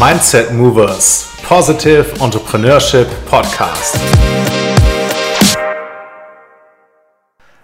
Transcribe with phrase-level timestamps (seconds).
[0.00, 4.00] Mindset Movers Positive Entrepreneurship Podcast.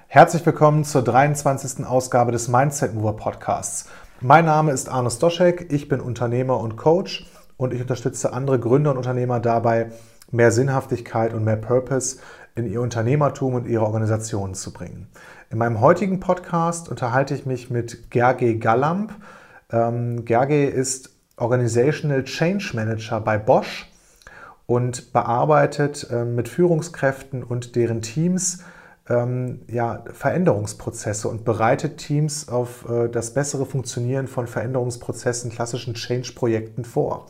[0.06, 1.86] Herzlich willkommen zur 23.
[1.86, 3.88] Ausgabe des Mindset Mover Podcasts.
[4.20, 7.24] Mein Name ist Arno Stoschek, ich bin Unternehmer und Coach
[7.56, 9.92] und ich unterstütze andere Gründer und Unternehmer dabei,
[10.30, 12.18] mehr Sinnhaftigkeit und mehr Purpose
[12.54, 15.08] in ihr Unternehmertum und ihre Organisationen zu bringen.
[15.48, 19.14] In meinem heutigen Podcast unterhalte ich mich mit Gerge Gallamp.
[19.72, 23.90] Ähm, Gerge ist Organizational Change Manager bei Bosch
[24.66, 28.64] und bearbeitet äh, mit Führungskräften und deren Teams
[29.08, 36.84] ähm, ja, Veränderungsprozesse und bereitet Teams auf äh, das bessere Funktionieren von Veränderungsprozessen, klassischen Change-Projekten
[36.84, 37.26] vor.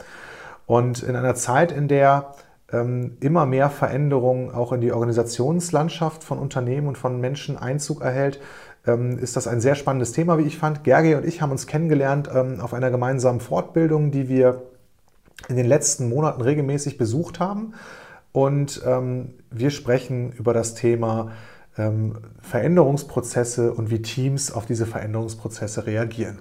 [0.66, 2.32] Und in einer Zeit, in der
[2.72, 8.40] ähm, immer mehr Veränderungen auch in die Organisationslandschaft von Unternehmen und von Menschen Einzug erhält,
[8.86, 10.84] ist das ein sehr spannendes Thema, wie ich fand.
[10.84, 14.62] Gerge und ich haben uns kennengelernt ähm, auf einer gemeinsamen Fortbildung, die wir
[15.48, 17.74] in den letzten Monaten regelmäßig besucht haben.
[18.32, 18.82] Und
[19.50, 21.32] wir sprechen über das Thema
[22.42, 26.40] Veränderungsprozesse und wie Teams auf diese Veränderungsprozesse reagieren.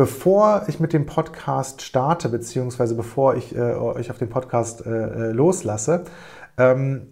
[0.00, 4.88] Bevor ich mit dem Podcast starte, beziehungsweise bevor ich äh, euch auf den Podcast äh,
[4.88, 6.04] äh, loslasse,
[6.56, 7.08] ähm,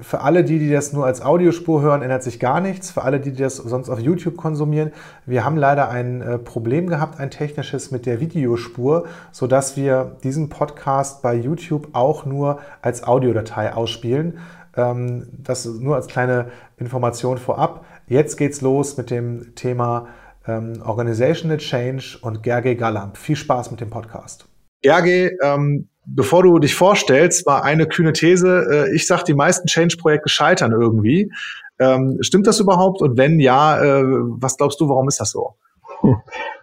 [0.00, 2.92] für alle die, die das nur als Audiospur hören, ändert sich gar nichts.
[2.92, 4.92] Für alle die, die das sonst auf YouTube konsumieren,
[5.26, 10.50] wir haben leider ein äh, Problem gehabt, ein technisches mit der Videospur, sodass wir diesen
[10.50, 14.38] Podcast bei YouTube auch nur als Audiodatei ausspielen.
[14.76, 17.84] Ähm, das nur als kleine Information vorab.
[18.06, 20.06] Jetzt geht's los mit dem Thema
[20.46, 23.16] ähm, Organizational Change und Gerge Gallamp.
[23.16, 24.48] Viel Spaß mit dem Podcast.
[24.80, 28.66] Gerge, ähm, bevor du dich vorstellst, war eine kühne These.
[28.70, 31.30] Äh, ich sage, die meisten Change-Projekte scheitern irgendwie.
[31.78, 33.02] Ähm, stimmt das überhaupt?
[33.02, 35.54] Und wenn ja, äh, was glaubst du, warum ist das so?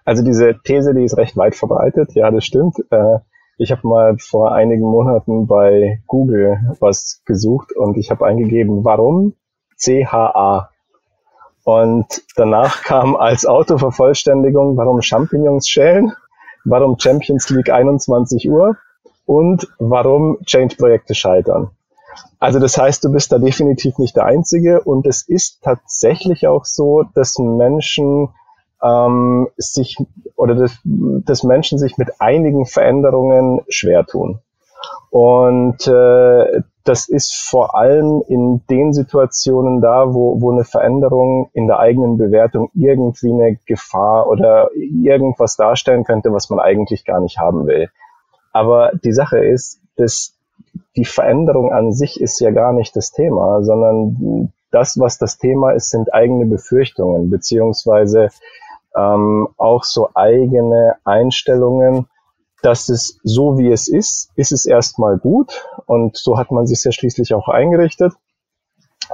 [0.07, 2.13] Also diese These, die ist recht weit verbreitet.
[2.13, 2.75] Ja, das stimmt.
[2.91, 3.17] Äh,
[3.57, 9.33] ich habe mal vor einigen Monaten bei Google was gesucht und ich habe eingegeben, warum
[9.77, 10.69] CHA
[11.63, 12.05] und
[12.35, 16.13] danach kam als Autovervollständigung, warum Champignons schälen,
[16.65, 18.77] warum Champions League 21 Uhr
[19.25, 21.71] und warum Change-Projekte scheitern.
[22.39, 26.65] Also das heißt, du bist da definitiv nicht der Einzige und es ist tatsächlich auch
[26.65, 28.29] so, dass Menschen
[28.83, 29.97] ähm, sich
[30.35, 34.39] oder dass, dass Menschen sich mit einigen Veränderungen schwer tun.
[35.09, 41.67] Und äh, das ist vor allem in den Situationen da, wo, wo eine Veränderung in
[41.67, 47.39] der eigenen Bewertung irgendwie eine Gefahr oder irgendwas darstellen könnte, was man eigentlich gar nicht
[47.39, 47.89] haben will.
[48.55, 50.33] Aber die Sache ist, dass
[50.95, 55.71] die Veränderung an sich ist ja gar nicht das Thema, sondern das, was das Thema
[55.71, 58.29] ist, sind eigene Befürchtungen, beziehungsweise
[58.95, 62.07] ähm, auch so eigene Einstellungen,
[62.61, 66.81] dass es so wie es ist, ist es erstmal gut und so hat man sich
[66.85, 68.13] ja schließlich auch eingerichtet.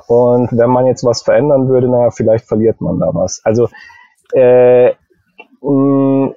[0.05, 3.41] Und wenn man jetzt was verändern würde, naja, vielleicht verliert man da was.
[3.43, 3.69] Also
[4.33, 4.91] äh,
[5.61, 6.35] mh,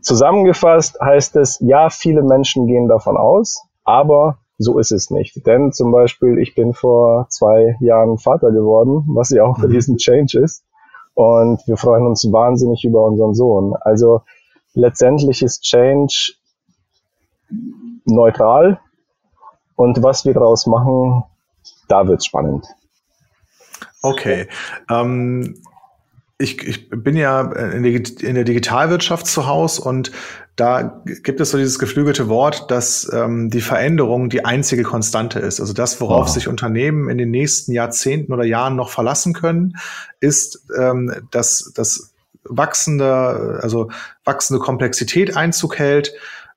[0.00, 5.46] zusammengefasst heißt es, ja, viele Menschen gehen davon aus, aber so ist es nicht.
[5.46, 9.72] Denn zum Beispiel, ich bin vor zwei Jahren Vater geworden, was ja auch für mhm.
[9.72, 10.64] diesen Change ist.
[11.14, 13.74] Und wir freuen uns wahnsinnig über unseren Sohn.
[13.80, 14.22] Also
[14.74, 16.32] letztendlich ist Change
[18.04, 18.80] neutral.
[19.76, 21.22] Und was wir daraus machen,
[21.88, 22.66] da wird es spannend.
[24.02, 24.48] Okay.
[24.90, 25.62] Ähm,
[26.38, 30.12] ich, ich bin ja in, der Digitalwirtschaft zu Hause und
[30.54, 35.60] da gibt es so dieses geflügelte Wort, dass ähm, die Veränderung die einzige Konstante ist.
[35.60, 36.32] Also das, worauf oh.
[36.32, 39.76] sich Unternehmen in den nächsten Jahrzehnten oder Jahren noch verlassen können,
[40.20, 42.12] ist, ähm, dass das
[42.44, 43.90] wachsende, also
[44.24, 46.12] wachsende Komplexität Einzug hält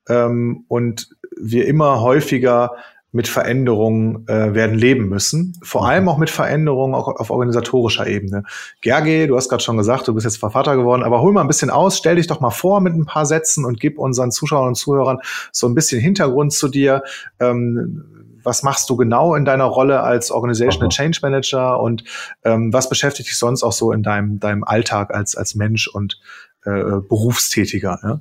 [0.08, 2.76] ähm, und wir immer häufiger
[3.12, 5.54] mit Veränderungen äh, werden leben müssen.
[5.62, 5.86] Vor mhm.
[5.86, 8.44] allem auch mit Veränderungen auch auf organisatorischer Ebene.
[8.80, 11.46] Gerge, du hast gerade schon gesagt, du bist jetzt Vater geworden, aber hol mal ein
[11.46, 14.68] bisschen aus, stell dich doch mal vor mit ein paar Sätzen und gib unseren Zuschauern
[14.68, 15.18] und Zuhörern
[15.52, 17.02] so ein bisschen Hintergrund zu dir.
[17.38, 18.04] Ähm,
[18.44, 20.96] was machst du genau in deiner Rolle als Organizational Aha.
[20.96, 22.02] Change Manager und
[22.44, 26.18] ähm, was beschäftigt dich sonst auch so in deinem, deinem Alltag als, als Mensch und
[26.64, 26.70] äh,
[27.08, 27.98] Berufstätiger?
[28.02, 28.20] Ja?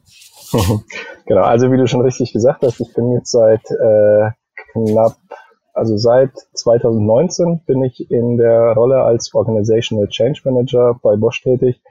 [1.26, 4.32] genau, also wie du schon richtig gesagt hast, ich bin jetzt seit äh,
[4.72, 5.18] knapp,
[5.74, 11.82] also seit 2019 bin ich in der Rolle als Organizational Change Manager bei Bosch tätig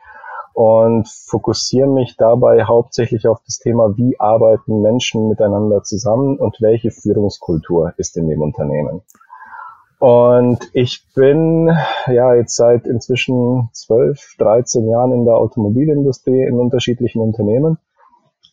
[0.52, 6.90] und fokussiere mich dabei hauptsächlich auf das Thema, wie arbeiten Menschen miteinander zusammen und welche
[6.90, 9.02] Führungskultur ist in dem Unternehmen.
[9.98, 11.70] Und ich bin
[12.06, 17.78] ja jetzt seit inzwischen 12, 13 Jahren in der Automobilindustrie in unterschiedlichen Unternehmen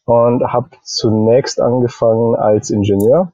[0.06, 3.32] und habe zunächst angefangen als Ingenieur,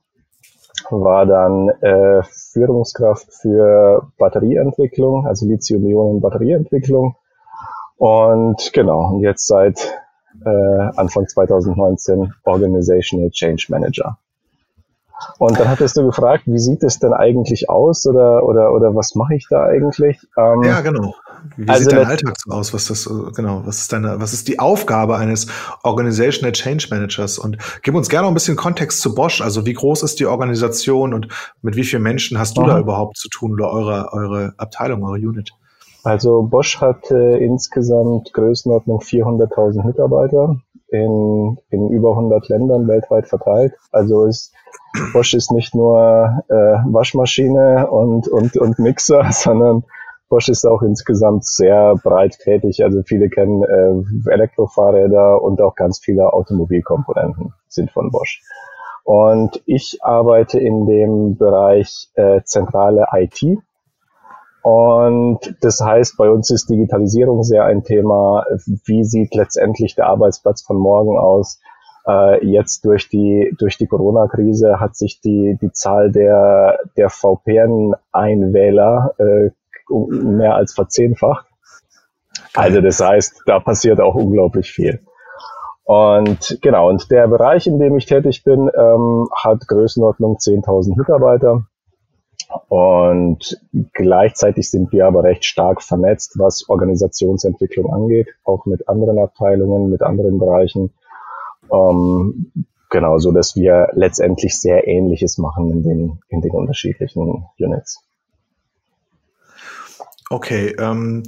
[0.90, 7.16] war dann äh, Führungskraft für Batterieentwicklung, also Lithium-Ionen-Batterieentwicklung
[7.98, 9.80] und genau, jetzt seit
[10.46, 10.50] äh,
[10.96, 14.18] Anfang 2019 Organizational Change Manager.
[15.38, 19.16] Und dann hattest du gefragt, wie sieht es denn eigentlich aus oder, oder, oder was
[19.16, 20.20] mache ich da eigentlich?
[20.38, 21.14] Ähm, ja, genau.
[21.58, 22.74] Wie also sieht dein Alltag so aus?
[22.74, 25.48] Was das, genau, was ist deine, was ist die Aufgabe eines
[25.84, 27.38] Organizational Change Managers?
[27.38, 29.42] Und gib uns gerne noch ein bisschen Kontext zu Bosch.
[29.42, 31.28] Also wie groß ist die Organisation und
[31.62, 32.68] mit wie vielen Menschen hast du mhm.
[32.68, 35.52] da überhaupt zu tun oder eure, eure Abteilung, eure Unit?
[36.04, 40.58] Also Bosch hat äh, insgesamt Größenordnung 400.000 Mitarbeiter
[40.90, 43.74] in, in über 100 Ländern weltweit verteilt.
[43.92, 44.54] Also ist,
[45.14, 49.84] Bosch ist nicht nur äh, Waschmaschine und, und, und Mixer, sondern
[50.34, 52.84] Bosch ist auch insgesamt sehr breit tätig.
[52.84, 58.42] Also viele kennen äh, Elektrofahrräder und auch ganz viele Automobilkomponenten sind von Bosch.
[59.04, 63.44] Und ich arbeite in dem Bereich äh, zentrale IT.
[64.64, 68.44] Und das heißt, bei uns ist Digitalisierung sehr ein Thema.
[68.86, 71.60] Wie sieht letztendlich der Arbeitsplatz von morgen aus?
[72.08, 79.14] Äh, jetzt durch die, durch die Corona-Krise hat sich die, die Zahl der, der VPN-Einwähler
[79.20, 79.52] äh,
[79.90, 81.46] mehr als verzehnfacht.
[82.54, 85.02] Also das heißt, da passiert auch unglaublich viel.
[85.86, 91.66] Und genau, und der Bereich, in dem ich tätig bin, ähm, hat Größenordnung 10.000 Mitarbeiter.
[92.70, 93.60] Und
[93.94, 100.02] gleichzeitig sind wir aber recht stark vernetzt, was Organisationsentwicklung angeht, auch mit anderen Abteilungen, mit
[100.02, 100.94] anderen Bereichen.
[101.72, 102.54] Ähm,
[102.90, 108.02] genau, so dass wir letztendlich sehr Ähnliches machen in den, in den unterschiedlichen Units.
[110.34, 111.22] Okay, ähm,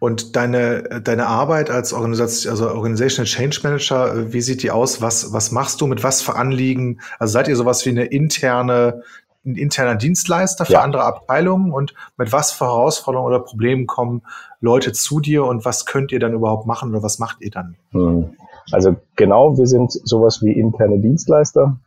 [0.00, 5.02] und deine, deine Arbeit als Organisation, also Organizational Change Manager, wie sieht die aus?
[5.02, 7.00] Was, was machst du mit was für Anliegen?
[7.18, 9.02] Also seid ihr sowas wie eine interne
[9.44, 10.82] ein interner Dienstleister für ja.
[10.82, 14.22] andere Abteilungen und mit was für Herausforderungen oder Problemen kommen
[14.60, 17.76] Leute zu dir und was könnt ihr dann überhaupt machen oder was macht ihr dann?
[17.90, 18.30] Hm.
[18.72, 21.78] Also genau, wir sind sowas wie interne Dienstleister.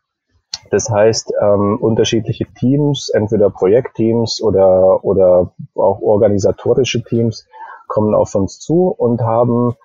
[0.72, 7.46] Das heißt, ähm, unterschiedliche Teams, entweder Projektteams oder, oder auch organisatorische Teams,
[7.88, 9.76] kommen auf uns zu und haben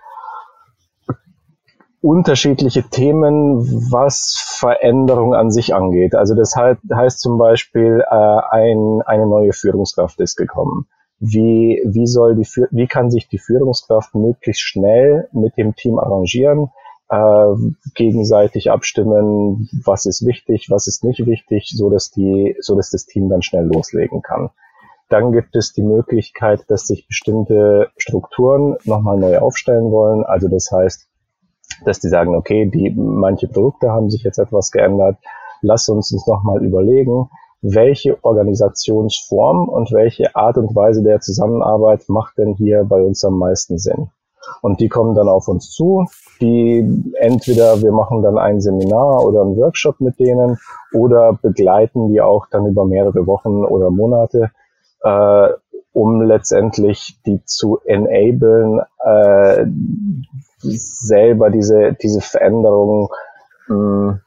[2.01, 6.15] unterschiedliche Themen, was Veränderung an sich angeht.
[6.15, 10.87] Also das heißt, zum Beispiel, äh, ein, eine neue Führungskraft ist gekommen.
[11.19, 16.71] Wie, wie, soll die, wie kann sich die Führungskraft möglichst schnell mit dem Team arrangieren,
[17.09, 17.55] äh,
[17.95, 23.07] gegenseitig abstimmen, was ist wichtig, was ist nicht wichtig, so dass die, so dass das
[23.07, 24.51] Team dann schnell loslegen kann.
[25.09, 30.25] Dann gibt es die Möglichkeit, dass sich bestimmte Strukturen nochmal neu aufstellen wollen.
[30.25, 31.09] Also das heißt,
[31.85, 35.17] dass die sagen, okay, die manche Produkte haben sich jetzt etwas geändert,
[35.63, 37.29] lass uns uns nochmal überlegen,
[37.63, 43.39] welche Organisationsform und welche Art und Weise der Zusammenarbeit macht denn hier bei uns am
[43.39, 44.11] meisten Sinn.
[44.63, 46.07] Und die kommen dann auf uns zu,
[46.41, 50.59] die entweder wir machen dann ein Seminar oder einen Workshop mit denen
[50.93, 54.51] oder begleiten die auch dann über mehrere Wochen oder Monate,
[55.03, 55.49] äh,
[55.93, 59.67] um letztendlich die zu enablen, äh,
[60.61, 63.09] selber diese, diese Veränderung
[63.69, 64.21] mh,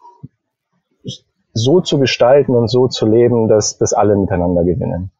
[1.54, 5.12] so zu gestalten und so zu leben, dass, dass alle miteinander gewinnen.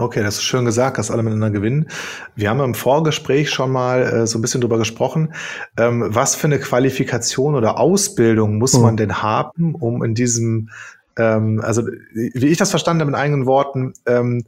[0.00, 1.88] Okay, das ist schön gesagt, dass alle miteinander gewinnen.
[2.36, 5.34] Wir haben im Vorgespräch schon mal äh, so ein bisschen drüber gesprochen.
[5.76, 8.82] Ähm, was für eine Qualifikation oder Ausbildung muss hm.
[8.82, 10.70] man denn haben, um in diesem,
[11.16, 11.82] ähm, also
[12.14, 14.44] wie ich das verstanden habe in eigenen Worten, ähm,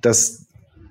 [0.00, 0.46] dass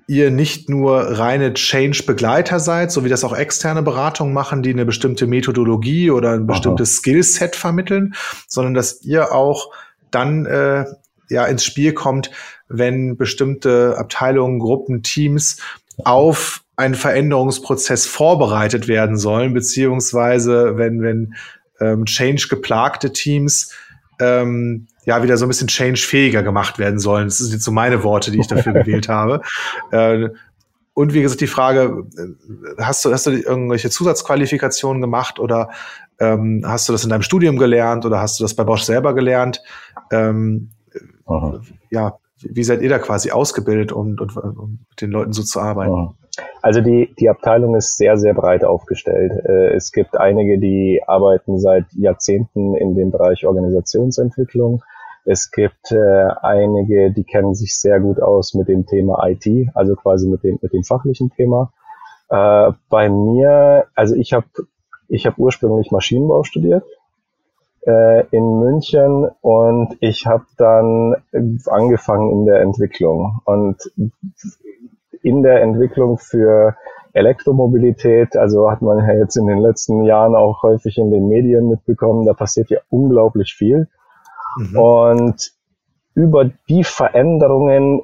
[0.06, 4.86] ihr nicht nur reine Change-Begleiter seid, so wie das auch externe Beratungen machen, die eine
[4.86, 6.98] bestimmte Methodologie oder ein bestimmtes Aha.
[6.98, 8.14] Skillset vermitteln,
[8.46, 9.72] sondern dass ihr auch
[10.12, 10.84] dann äh,
[11.28, 12.30] ja ins Spiel kommt,
[12.68, 15.58] wenn bestimmte Abteilungen, Gruppen, Teams
[16.04, 21.34] auf einen Veränderungsprozess vorbereitet werden sollen, beziehungsweise wenn, wenn
[21.80, 23.72] ähm, Change geplagte Teams
[24.20, 27.26] ähm, ja wieder so ein bisschen change-fähiger gemacht werden sollen.
[27.26, 29.40] Das sind jetzt so meine Worte, die ich dafür gewählt habe.
[29.90, 30.28] Äh,
[30.94, 35.70] und wie gesagt, die Frage, äh, hast du, hast du irgendwelche Zusatzqualifikationen gemacht oder
[36.18, 39.14] ähm, hast du das in deinem Studium gelernt oder hast du das bei Bosch selber
[39.14, 39.62] gelernt?
[40.10, 40.70] Ähm,
[41.90, 46.14] ja, wie seid ihr da quasi ausgebildet, um, um, mit den Leuten so zu arbeiten?
[46.62, 49.32] Also die, die Abteilung ist sehr, sehr breit aufgestellt.
[49.44, 54.82] Äh, es gibt einige, die arbeiten seit Jahrzehnten in dem Bereich Organisationsentwicklung.
[55.24, 59.94] Es gibt äh, einige, die kennen sich sehr gut aus mit dem Thema IT, also
[59.94, 61.72] quasi mit dem, mit dem fachlichen Thema.
[62.30, 64.46] Äh, bei mir, also ich habe
[65.08, 66.84] Ich habe ursprünglich Maschinenbau studiert
[67.88, 71.16] äh, in München und ich habe dann
[71.66, 73.76] angefangen in der Entwicklung und
[75.22, 76.76] in der Entwicklung für
[77.14, 81.68] Elektromobilität, also hat man ja jetzt in den letzten Jahren auch häufig in den Medien
[81.68, 83.88] mitbekommen, da passiert ja unglaublich viel.
[84.58, 84.78] Mhm.
[84.78, 85.52] Und
[86.14, 88.02] über die Veränderungen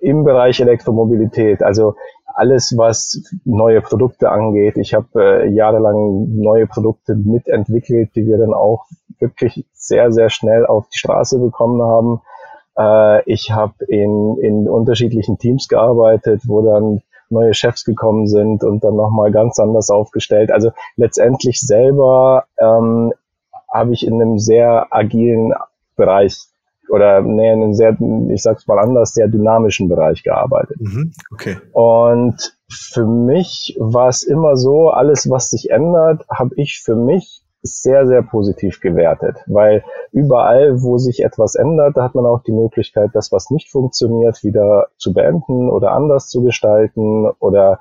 [0.00, 1.96] im Bereich Elektromobilität, also
[2.34, 4.76] alles, was neue Produkte angeht.
[4.76, 8.86] Ich habe äh, jahrelang neue Produkte mitentwickelt, die wir dann auch
[9.18, 12.20] wirklich sehr, sehr schnell auf die Straße bekommen haben.
[12.76, 18.84] Äh, ich habe in, in unterschiedlichen Teams gearbeitet, wo dann neue Chefs gekommen sind und
[18.84, 20.50] dann nochmal ganz anders aufgestellt.
[20.50, 23.12] Also letztendlich selber ähm,
[23.72, 25.54] habe ich in einem sehr agilen
[25.96, 26.51] Bereich
[26.92, 27.96] oder nee, in einem sehr,
[28.28, 30.76] ich sag's mal anders, sehr dynamischen Bereich gearbeitet.
[30.78, 31.56] Mhm, okay.
[31.72, 37.42] Und für mich war es immer so, alles, was sich ändert, habe ich für mich
[37.62, 42.52] sehr, sehr positiv gewertet, weil überall, wo sich etwas ändert, da hat man auch die
[42.52, 47.78] Möglichkeit, das, was nicht funktioniert, wieder zu beenden oder anders zu gestalten oder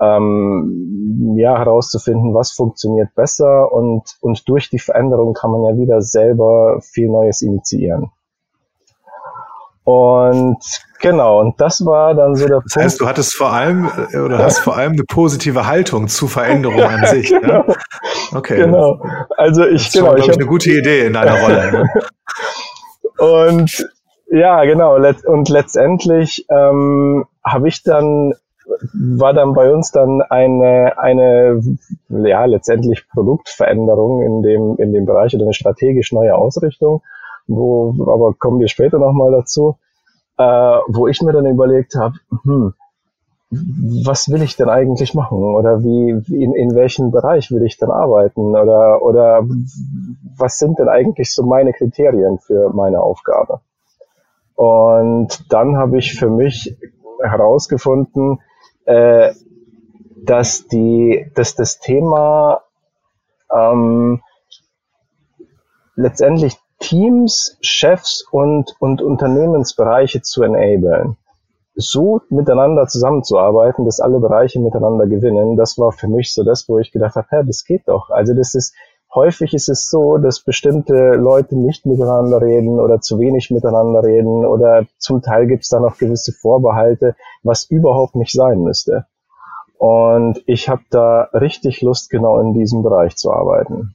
[0.00, 6.02] ähm, ja herauszufinden, was funktioniert besser und und durch die Veränderung kann man ja wieder
[6.02, 8.10] selber viel Neues initiieren.
[9.90, 10.58] Und
[11.00, 12.84] genau, und das war dann so der das Punkt.
[12.84, 16.82] heißt, du hattest vor allem äh, oder hast vor allem eine positive Haltung zu Veränderung
[16.82, 17.30] an sich.
[17.40, 17.64] Genau.
[17.66, 17.74] Ne?
[18.32, 18.56] Okay.
[18.56, 19.02] Genau.
[19.36, 20.10] Also ich, das ist genau.
[20.10, 21.72] Schon, ich habe eine gute Idee in deiner Rolle.
[21.72, 21.90] Ne?
[23.18, 23.88] und
[24.30, 24.96] ja, genau.
[24.96, 28.34] Und letztendlich ähm, habe ich dann
[28.92, 31.60] war dann bei uns dann eine, eine
[32.08, 37.02] ja, letztendlich Produktveränderung in dem, in dem Bereich oder eine strategisch neue Ausrichtung
[37.46, 39.76] wo, aber kommen wir später nochmal dazu,
[40.38, 42.74] äh, wo ich mir dann überlegt habe, hm,
[43.50, 47.90] was will ich denn eigentlich machen oder wie in, in welchem Bereich will ich denn
[47.90, 49.42] arbeiten oder oder
[50.36, 53.60] was sind denn eigentlich so meine Kriterien für meine Aufgabe?
[54.54, 56.76] Und dann habe ich für mich
[57.20, 58.40] herausgefunden,
[58.84, 59.32] äh,
[60.24, 62.62] dass die dass das Thema
[63.52, 64.20] ähm,
[65.96, 71.16] letztendlich Teams, Chefs und, und Unternehmensbereiche zu enablen.
[71.76, 76.78] So miteinander zusammenzuarbeiten, dass alle Bereiche miteinander gewinnen, das war für mich so das, wo
[76.78, 78.10] ich gedacht habe, ja, das geht doch.
[78.10, 78.74] Also das ist,
[79.14, 84.44] häufig ist es so, dass bestimmte Leute nicht miteinander reden oder zu wenig miteinander reden
[84.44, 89.06] oder zum Teil gibt es da noch gewisse Vorbehalte, was überhaupt nicht sein müsste.
[89.78, 93.94] Und ich habe da richtig Lust, genau in diesem Bereich zu arbeiten.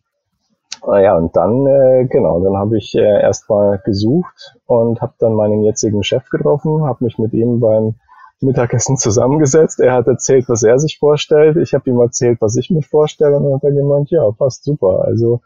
[0.87, 5.33] Ah ja, und dann, äh, genau, dann habe ich äh, erstmal gesucht und habe dann
[5.33, 7.95] meinen jetzigen Chef getroffen, habe mich mit ihm beim
[8.39, 9.79] Mittagessen zusammengesetzt.
[9.79, 11.57] Er hat erzählt, was er sich vorstellt.
[11.57, 13.37] Ich habe ihm erzählt, was ich mir vorstelle.
[13.37, 15.05] Und dann hat er gemeint, ja, passt super.
[15.05, 15.41] Also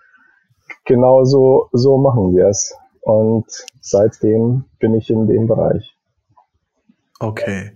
[0.85, 2.75] genau so, so machen wir es.
[3.01, 3.45] Und
[3.79, 5.95] seitdem bin ich in dem Bereich.
[7.19, 7.73] Okay.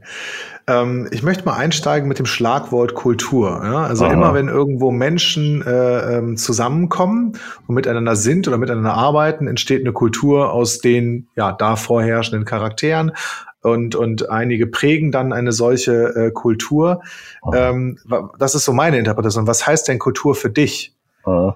[0.67, 3.62] Ähm, ich möchte mal einsteigen mit dem Schlagwort Kultur.
[3.63, 3.83] Ja?
[3.83, 4.13] Also Aha.
[4.13, 9.91] immer wenn irgendwo Menschen äh, ähm, zusammenkommen und miteinander sind oder miteinander arbeiten, entsteht eine
[9.91, 13.12] Kultur aus den ja da vorherrschenden Charakteren
[13.62, 17.01] und und einige prägen dann eine solche äh, Kultur.
[17.53, 17.97] Ähm,
[18.39, 19.47] das ist so meine Interpretation.
[19.47, 20.95] Was heißt denn Kultur für dich?
[21.25, 21.53] Aha.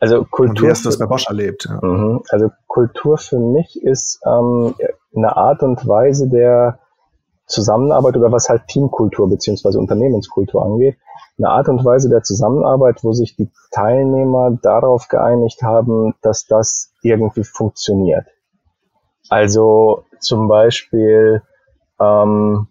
[0.00, 0.50] Also Kultur.
[0.50, 1.68] Und wie hast du das bei Bosch erlebt?
[1.70, 1.86] Ja.
[1.86, 2.22] Mhm.
[2.30, 4.74] Also Kultur für mich ist ähm,
[5.14, 6.80] eine Art und Weise der
[7.46, 10.96] Zusammenarbeit oder was halt Teamkultur beziehungsweise Unternehmenskultur angeht,
[11.38, 16.92] eine Art und Weise der Zusammenarbeit, wo sich die Teilnehmer darauf geeinigt haben, dass das
[17.02, 18.26] irgendwie funktioniert.
[19.28, 21.42] Also zum Beispiel
[22.00, 22.68] ähm,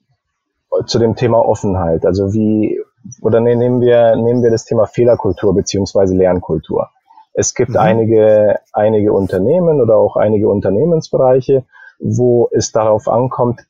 [0.86, 2.06] zu dem Thema Offenheit.
[2.06, 2.82] Also wie,
[3.22, 6.90] oder ne, nehmen wir, nehmen wir das Thema Fehlerkultur beziehungsweise Lernkultur.
[7.34, 7.78] Es gibt mhm.
[7.78, 11.66] einige, einige Unternehmen oder auch einige Unternehmensbereiche,
[12.00, 13.62] wo es darauf ankommt,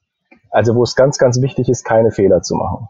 [0.56, 2.88] also wo es ganz, ganz wichtig ist, keine Fehler zu machen.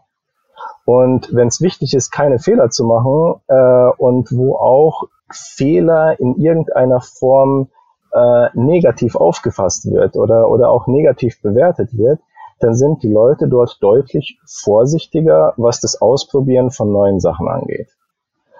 [0.84, 6.36] Und wenn es wichtig ist, keine Fehler zu machen äh, und wo auch Fehler in
[6.36, 7.68] irgendeiner Form
[8.12, 12.20] äh, negativ aufgefasst wird oder, oder auch negativ bewertet wird,
[12.60, 17.88] dann sind die Leute dort deutlich vorsichtiger, was das Ausprobieren von neuen Sachen angeht.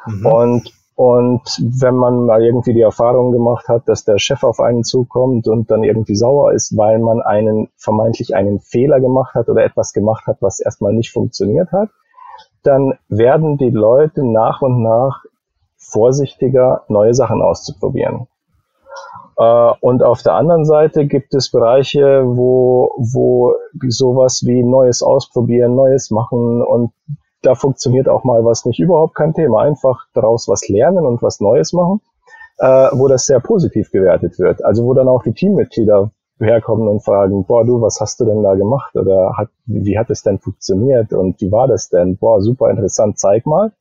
[0.06, 0.26] Mhm.
[0.26, 4.82] Und und wenn man mal irgendwie die Erfahrung gemacht hat, dass der Chef auf einen
[4.82, 9.62] zukommt und dann irgendwie sauer ist, weil man einen vermeintlich einen Fehler gemacht hat oder
[9.62, 11.90] etwas gemacht hat, was erstmal nicht funktioniert hat,
[12.62, 15.22] dann werden die Leute nach und nach
[15.76, 18.26] vorsichtiger, neue Sachen auszuprobieren.
[19.36, 23.54] Äh, und auf der anderen Seite gibt es Bereiche, wo, wo
[23.86, 26.92] sowas wie Neues ausprobieren, Neues machen und
[27.42, 29.62] da funktioniert auch mal was nicht, überhaupt kein Thema.
[29.62, 32.00] Einfach daraus was lernen und was Neues machen,
[32.58, 34.64] äh, wo das sehr positiv gewertet wird.
[34.64, 38.42] Also wo dann auch die Teammitglieder herkommen und fragen, boah, du, was hast du denn
[38.42, 38.94] da gemacht?
[38.96, 41.12] Oder hat, wie hat es denn funktioniert?
[41.12, 42.16] Und wie war das denn?
[42.16, 43.72] Boah, super interessant, zeig mal.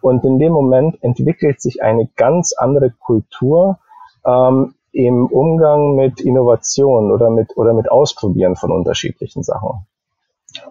[0.00, 3.78] Und in dem Moment entwickelt sich eine ganz andere Kultur
[4.26, 9.86] ähm, im Umgang mit Innovation oder mit, oder mit Ausprobieren von unterschiedlichen Sachen.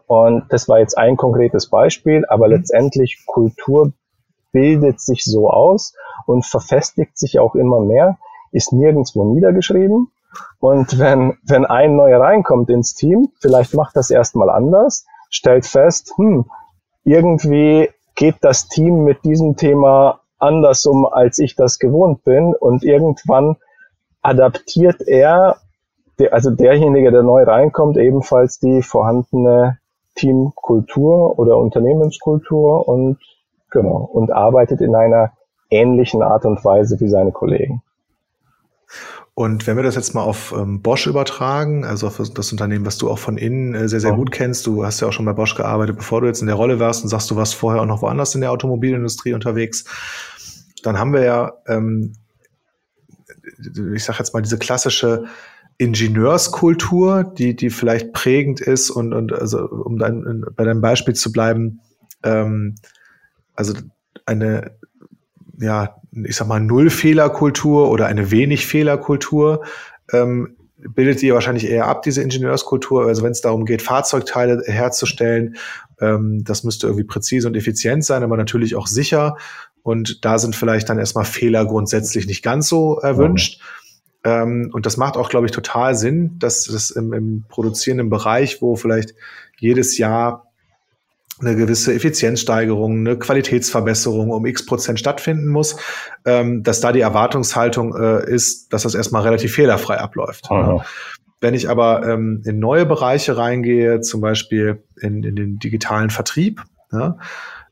[0.08, 2.54] Und das war jetzt ein konkretes Beispiel, aber mhm.
[2.54, 3.94] letztendlich Kultur
[4.52, 5.94] bildet sich so aus
[6.26, 8.18] und verfestigt sich auch immer mehr,
[8.52, 10.12] ist nirgendwo niedergeschrieben.
[10.60, 16.14] Und wenn, wenn ein neuer reinkommt ins Team, vielleicht macht das erstmal anders, stellt fest,
[16.16, 16.46] hm,
[17.04, 22.56] irgendwie geht das Team mit diesem Thema anders um, als ich das gewohnt bin.
[22.56, 23.58] Und irgendwann
[24.22, 25.58] adaptiert er,
[26.32, 29.80] also derjenige, der neu reinkommt, ebenfalls die vorhandene
[30.16, 33.18] Teamkultur oder Unternehmenskultur und
[33.72, 35.32] genau und arbeitet in einer
[35.70, 37.82] ähnlichen Art und Weise wie seine Kollegen.
[39.36, 43.00] Und wenn wir das jetzt mal auf ähm, Bosch übertragen, also auf das Unternehmen, was
[43.00, 44.16] du auch von innen äh, sehr, sehr ja.
[44.16, 46.56] gut kennst, du hast ja auch schon bei Bosch gearbeitet, bevor du jetzt in der
[46.56, 49.86] Rolle warst und sagst, du warst vorher auch noch woanders in der Automobilindustrie unterwegs,
[50.84, 52.14] dann haben wir ja, ähm,
[53.96, 55.26] ich sage jetzt mal, diese klassische
[55.78, 61.32] Ingenieurskultur, die, die vielleicht prägend ist und, und also um dann bei deinem Beispiel zu
[61.32, 61.82] bleiben,
[62.24, 62.76] ähm,
[63.56, 63.74] also
[64.26, 64.72] eine,
[65.60, 69.64] ja, ich sag mal, Null-Fehlerkultur oder eine wenig Fehlerkultur
[70.12, 73.06] ähm, bildet ihr wahrscheinlich eher ab, diese Ingenieurskultur.
[73.06, 75.56] Also wenn es darum geht, Fahrzeugteile herzustellen,
[76.00, 79.38] ähm, das müsste irgendwie präzise und effizient sein, aber natürlich auch sicher.
[79.82, 83.60] Und da sind vielleicht dann erstmal Fehler grundsätzlich nicht ganz so erwünscht.
[83.60, 83.83] Mhm.
[84.24, 88.62] Ähm, und das macht auch, glaube ich, total Sinn, dass das im, im produzierenden Bereich,
[88.62, 89.14] wo vielleicht
[89.60, 90.48] jedes Jahr
[91.40, 95.76] eine gewisse Effizienzsteigerung, eine Qualitätsverbesserung um x Prozent stattfinden muss,
[96.26, 100.50] ähm, dass da die Erwartungshaltung äh, ist, dass das erstmal relativ fehlerfrei abläuft.
[101.42, 106.64] Wenn ich aber ähm, in neue Bereiche reingehe, zum Beispiel in, in den digitalen Vertrieb,
[106.92, 107.18] ja,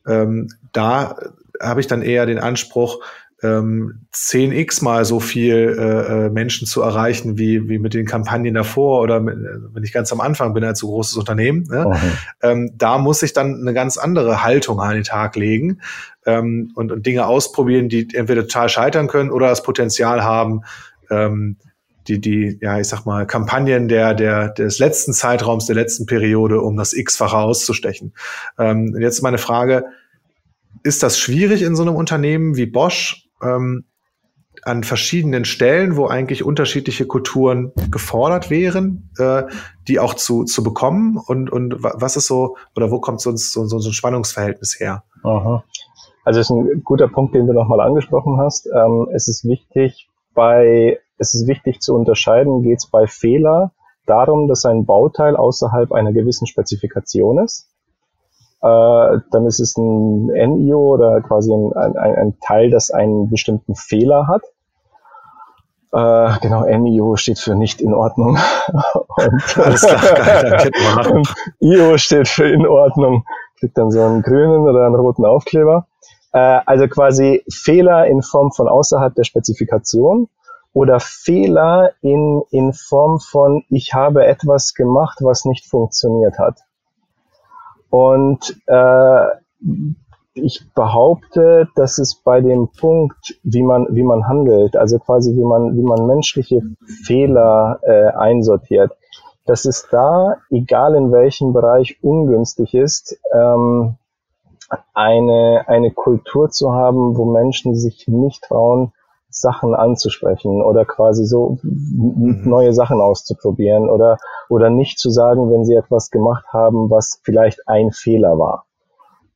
[0.06, 1.16] ähm, da
[1.60, 3.02] habe ich dann eher den Anspruch,
[3.42, 8.54] ähm, 10x mal so viel äh, äh, Menschen zu erreichen wie, wie mit den Kampagnen
[8.54, 11.66] davor oder mit, äh, wenn ich ganz am Anfang bin als so großes Unternehmen.
[11.68, 11.86] Ne?
[11.86, 12.10] Okay.
[12.42, 15.80] Ähm, da muss ich dann eine ganz andere Haltung an den Tag legen
[16.24, 20.62] ähm, und, und Dinge ausprobieren, die entweder total scheitern können oder das Potenzial haben,
[21.10, 21.56] ähm,
[22.06, 26.60] die, die, ja, ich sag mal, Kampagnen der, der, des letzten Zeitraums, der letzten Periode,
[26.60, 28.12] um das X-fache auszustechen.
[28.58, 29.84] Ähm, jetzt meine Frage,
[30.84, 33.84] ist das schwierig in so einem Unternehmen wie Bosch ähm,
[34.62, 39.44] an verschiedenen Stellen, wo eigentlich unterschiedliche Kulturen gefordert wären, äh,
[39.88, 41.16] die auch zu, zu bekommen?
[41.16, 45.04] Und, und was ist so, oder wo kommt so, so, so ein Spannungsverhältnis her?
[45.24, 45.64] Aha.
[46.24, 48.66] Also ist ein guter Punkt, den du nochmal angesprochen hast.
[48.66, 53.72] Ähm, es ist wichtig, bei, es ist wichtig zu unterscheiden, geht es bei Fehler
[54.06, 57.71] darum, dass ein Bauteil außerhalb einer gewissen Spezifikation ist
[58.62, 63.74] äh, dann ist es ein NIO oder quasi ein, ein, ein Teil, das einen bestimmten
[63.74, 64.42] Fehler hat.
[65.92, 68.38] Äh, genau, NIO steht für nicht in Ordnung.
[69.16, 73.24] und, Alles klar, geil, dann und IO steht für in Ordnung.
[73.58, 75.86] Kriegt dann so einen grünen oder einen roten Aufkleber.
[76.32, 80.28] Äh, also quasi Fehler in Form von außerhalb der Spezifikation
[80.72, 86.60] oder Fehler in, in Form von ich habe etwas gemacht, was nicht funktioniert hat.
[87.92, 89.26] Und äh,
[90.32, 95.44] ich behaupte, dass es bei dem Punkt, wie man, wie man handelt, also quasi wie
[95.44, 96.62] man, wie man menschliche
[97.04, 98.92] Fehler äh, einsortiert,
[99.44, 103.96] dass es da, egal in welchem Bereich, ungünstig ist, ähm,
[104.94, 108.94] eine, eine Kultur zu haben, wo Menschen sich nicht trauen,
[109.32, 112.42] Sachen anzusprechen oder quasi so mhm.
[112.44, 114.18] neue Sachen auszuprobieren oder,
[114.48, 118.66] oder nicht zu sagen, wenn sie etwas gemacht haben, was vielleicht ein Fehler war.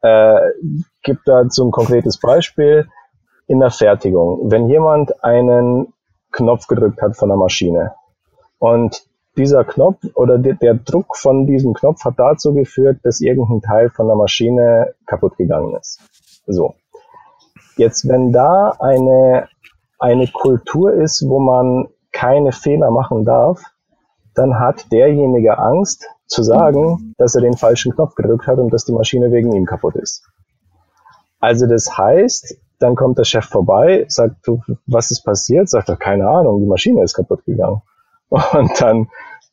[0.03, 0.53] Äh,
[1.03, 2.89] gibt dazu ein konkretes Beispiel
[3.47, 4.51] in der Fertigung.
[4.51, 5.93] Wenn jemand einen
[6.33, 7.95] Knopf gedrückt hat von der Maschine
[8.59, 9.07] und
[9.37, 13.91] dieser Knopf oder der, der Druck von diesem Knopf hat dazu geführt, dass irgendein Teil
[13.91, 16.01] von der Maschine kaputt gegangen ist.
[16.47, 16.75] So.
[17.77, 19.49] Jetzt, wenn da eine,
[19.99, 23.63] eine Kultur ist, wo man keine Fehler machen darf,
[24.35, 28.85] dann hat derjenige Angst zu sagen, dass er den falschen Knopf gedrückt hat und dass
[28.85, 30.25] die Maschine wegen ihm kaputt ist.
[31.41, 35.69] Also das heißt, dann kommt der Chef vorbei, sagt, du, was ist passiert?
[35.69, 37.83] Sagt er, keine Ahnung, die Maschine ist kaputt gegangen.
[38.29, 39.09] Und dann,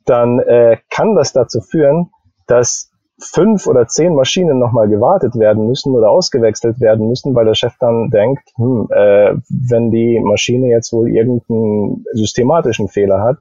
[0.05, 2.11] dann äh, kann das dazu führen,
[2.47, 7.53] dass fünf oder zehn Maschinen nochmal gewartet werden müssen oder ausgewechselt werden müssen, weil der
[7.53, 13.37] Chef dann denkt, hm, äh, wenn die Maschine jetzt wohl irgendeinen systematischen Fehler hat,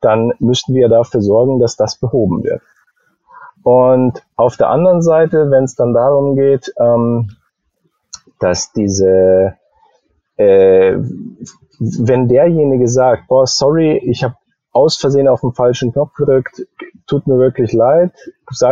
[0.00, 2.62] dann müssten wir dafür sorgen, dass das behoben wird.
[3.62, 7.30] Und auf der anderen Seite, wenn es dann darum geht, ähm,
[8.38, 9.54] dass diese,
[10.36, 10.96] äh,
[11.80, 14.36] wenn derjenige sagt, boah, sorry, ich habe
[14.76, 16.66] aus Versehen auf den falschen Knopf gedrückt,
[17.06, 18.12] tut mir wirklich leid,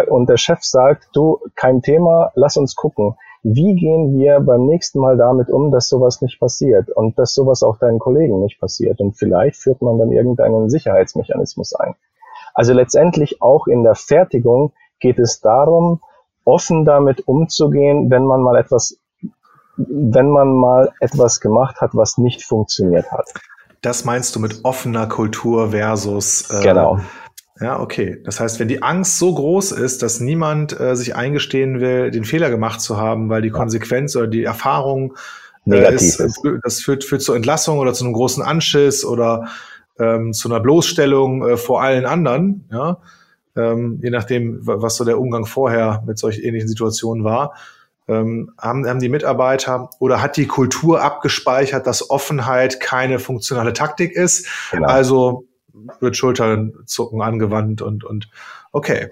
[0.09, 3.17] und der Chef sagt, du, kein Thema, lass uns gucken.
[3.43, 7.63] Wie gehen wir beim nächsten Mal damit um, dass sowas nicht passiert und dass sowas
[7.63, 9.01] auch deinen Kollegen nicht passiert?
[9.01, 11.95] Und vielleicht führt man dann irgendeinen Sicherheitsmechanismus ein.
[12.53, 16.01] Also letztendlich auch in der Fertigung geht es darum,
[16.45, 18.99] offen damit umzugehen, wenn man mal etwas,
[19.77, 23.33] wenn man mal etwas gemacht hat, was nicht funktioniert hat.
[23.85, 27.01] Das meinst du mit offener Kultur versus äh, genau.
[27.61, 28.19] Ja, okay.
[28.25, 32.25] Das heißt, wenn die Angst so groß ist, dass niemand äh, sich eingestehen will, den
[32.25, 35.13] Fehler gemacht zu haben, weil die Konsequenz oder die Erfahrung
[35.67, 39.49] äh, Negativ ist, das führt, führt zur Entlassung oder zu einem großen Anschiss oder
[39.99, 42.97] ähm, zu einer Bloßstellung äh, vor allen anderen, ja,
[43.55, 47.55] ähm, je nachdem, was so der Umgang vorher mit solch ähnlichen Situationen war,
[48.09, 54.13] ähm, haben, haben die Mitarbeiter oder hat die Kultur abgespeichert, dass Offenheit keine funktionale Taktik
[54.13, 54.47] ist.
[54.71, 54.87] Genau.
[54.87, 55.45] Also
[56.01, 58.29] wird Schulternzucken angewandt und, und
[58.73, 59.11] okay.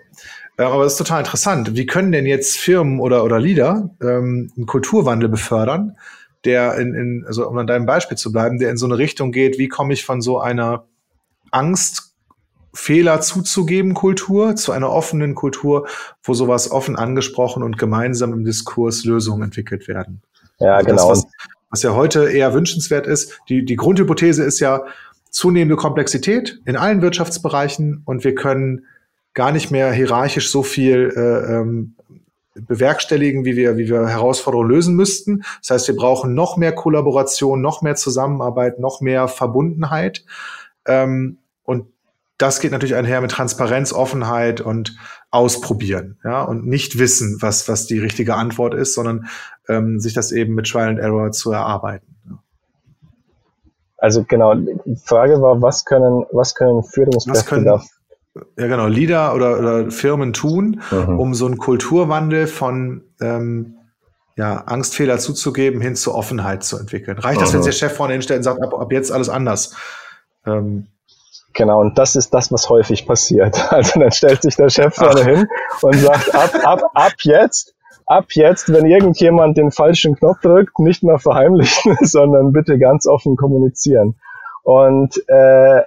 [0.57, 1.75] Äh, aber das ist total interessant.
[1.77, 5.97] Wie können denn jetzt Firmen oder, oder Leader ähm, einen Kulturwandel befördern,
[6.45, 9.33] der in, in, also um an deinem Beispiel zu bleiben, der in so eine Richtung
[9.33, 10.87] geht, wie komme ich von so einer
[11.51, 12.12] Angst,
[12.75, 15.87] Fehler zuzugeben Kultur zu einer offenen Kultur,
[16.23, 20.23] wo sowas offen angesprochen und gemeinsam im Diskurs Lösungen entwickelt werden.
[20.59, 21.09] Ja, also genau.
[21.09, 21.33] Das, was,
[21.71, 24.85] was ja heute eher wünschenswert ist, die, die Grundhypothese ist ja,
[25.33, 28.85] zunehmende Komplexität in allen Wirtschaftsbereichen und wir können
[29.35, 31.95] gar nicht mehr hierarchisch so viel äh, ähm,
[32.55, 35.43] bewerkstelligen, wie wir, wie wir Herausforderungen lösen müssten.
[35.63, 40.27] Das heißt, wir brauchen noch mehr Kollaboration, noch mehr Zusammenarbeit, noch mehr Verbundenheit.
[40.85, 41.39] Ähm,
[42.43, 44.97] das geht natürlich einher mit Transparenz, Offenheit und
[45.31, 49.29] Ausprobieren, ja, und nicht wissen, was, was die richtige Antwort ist, sondern
[49.69, 52.17] ähm, sich das eben mit Trial and Error zu erarbeiten.
[52.29, 52.39] Ja.
[53.97, 57.83] Also genau, die Frage war, was können, was können Führungskräfte was können, da
[58.59, 61.19] ja genau, Leader oder, oder Firmen tun, mhm.
[61.19, 63.77] um so einen Kulturwandel von ähm,
[64.37, 67.19] ja, Angstfehler zuzugeben hin zur Offenheit zu entwickeln.
[67.19, 67.57] Reicht das, mhm.
[67.57, 69.77] wenn sich der Chef vorne hinstellt und sagt, ab, ab jetzt alles anders?
[70.47, 70.89] Ähm,
[71.55, 73.57] Genau, und das ist das, was häufig passiert.
[73.73, 75.47] Also dann stellt sich der Chef vorne hin
[75.83, 77.75] und sagt, ab, ab, ab jetzt
[78.07, 83.37] ab jetzt, wenn irgendjemand den falschen Knopf drückt, nicht mehr verheimlichen, sondern bitte ganz offen
[83.37, 84.17] kommunizieren.
[84.63, 85.83] Und äh,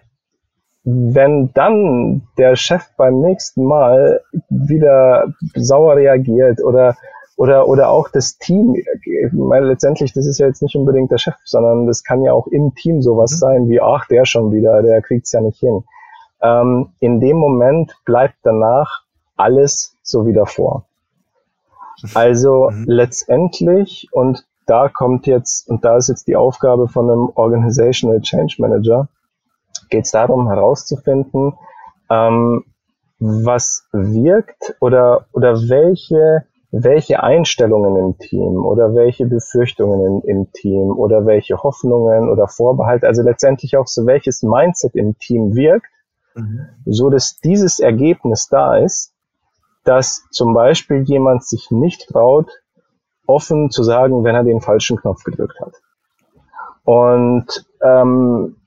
[0.84, 6.95] wenn dann der Chef beim nächsten Mal wieder sauer reagiert oder
[7.36, 11.17] oder oder auch das Team, ich meine, letztendlich, das ist ja jetzt nicht unbedingt der
[11.17, 13.38] Chef, sondern das kann ja auch im Team sowas mhm.
[13.38, 15.84] sein wie, ach, der schon wieder, der kriegt's ja nicht hin.
[16.41, 19.04] Ähm, in dem Moment bleibt danach
[19.36, 20.86] alles so wie davor.
[22.13, 22.86] Also mhm.
[22.88, 28.56] letztendlich, und da kommt jetzt, und da ist jetzt die Aufgabe von einem Organizational Change
[28.60, 29.08] Manager,
[29.89, 31.54] geht es darum herauszufinden,
[32.10, 32.63] ähm,
[33.19, 40.91] was wirkt oder, oder welche, welche Einstellungen im Team oder welche Befürchtungen im, im Team
[40.91, 45.88] oder welche Hoffnungen oder Vorbehalte, also letztendlich auch so welches Mindset im Team wirkt,
[46.36, 46.67] mhm.
[46.86, 49.13] so dass dieses Ergebnis da ist,
[49.84, 52.49] dass zum Beispiel jemand sich nicht traut,
[53.28, 55.73] offen zu sagen, wenn er den falschen Knopf gedrückt hat.
[56.84, 58.58] Und ähm,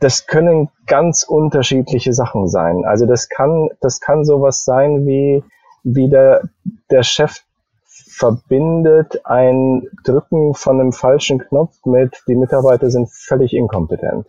[0.00, 2.84] das können ganz unterschiedliche Sachen sein.
[2.84, 5.44] Also das kann, das kann sowas sein wie,
[5.82, 6.42] wie der,
[6.90, 7.42] der Chef
[7.86, 14.26] verbindet ein Drücken von einem falschen Knopf mit, die Mitarbeiter sind völlig inkompetent.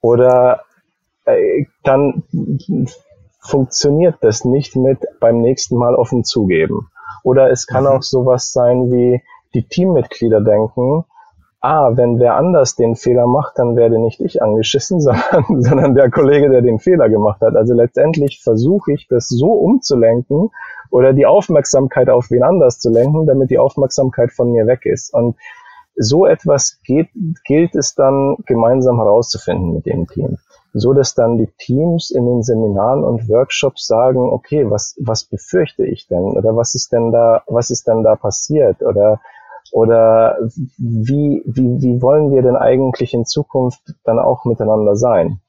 [0.00, 0.62] Oder
[1.24, 2.22] äh, dann
[3.40, 6.90] funktioniert das nicht mit beim nächsten Mal offen zugeben.
[7.22, 7.90] Oder es kann mhm.
[7.90, 9.22] auch sowas sein wie
[9.54, 11.04] die Teammitglieder denken,
[11.64, 16.10] ah, wenn wer anders den Fehler macht, dann werde nicht ich angeschissen, sondern, sondern der
[16.10, 17.56] Kollege, der den Fehler gemacht hat.
[17.56, 20.50] Also letztendlich versuche ich das so umzulenken
[20.90, 25.12] oder die Aufmerksamkeit auf wen anders zu lenken, damit die Aufmerksamkeit von mir weg ist.
[25.14, 25.36] Und
[25.96, 27.08] so etwas geht,
[27.44, 30.38] gilt es dann gemeinsam herauszufinden mit dem Team
[30.74, 35.86] so dass dann die Teams in den Seminaren und Workshops sagen, okay, was, was befürchte
[35.86, 36.24] ich denn?
[36.36, 38.82] Oder was ist denn da, was ist denn da passiert?
[38.82, 39.20] Oder,
[39.72, 40.38] oder
[40.78, 45.40] wie, wie, wie wollen wir denn eigentlich in Zukunft dann auch miteinander sein?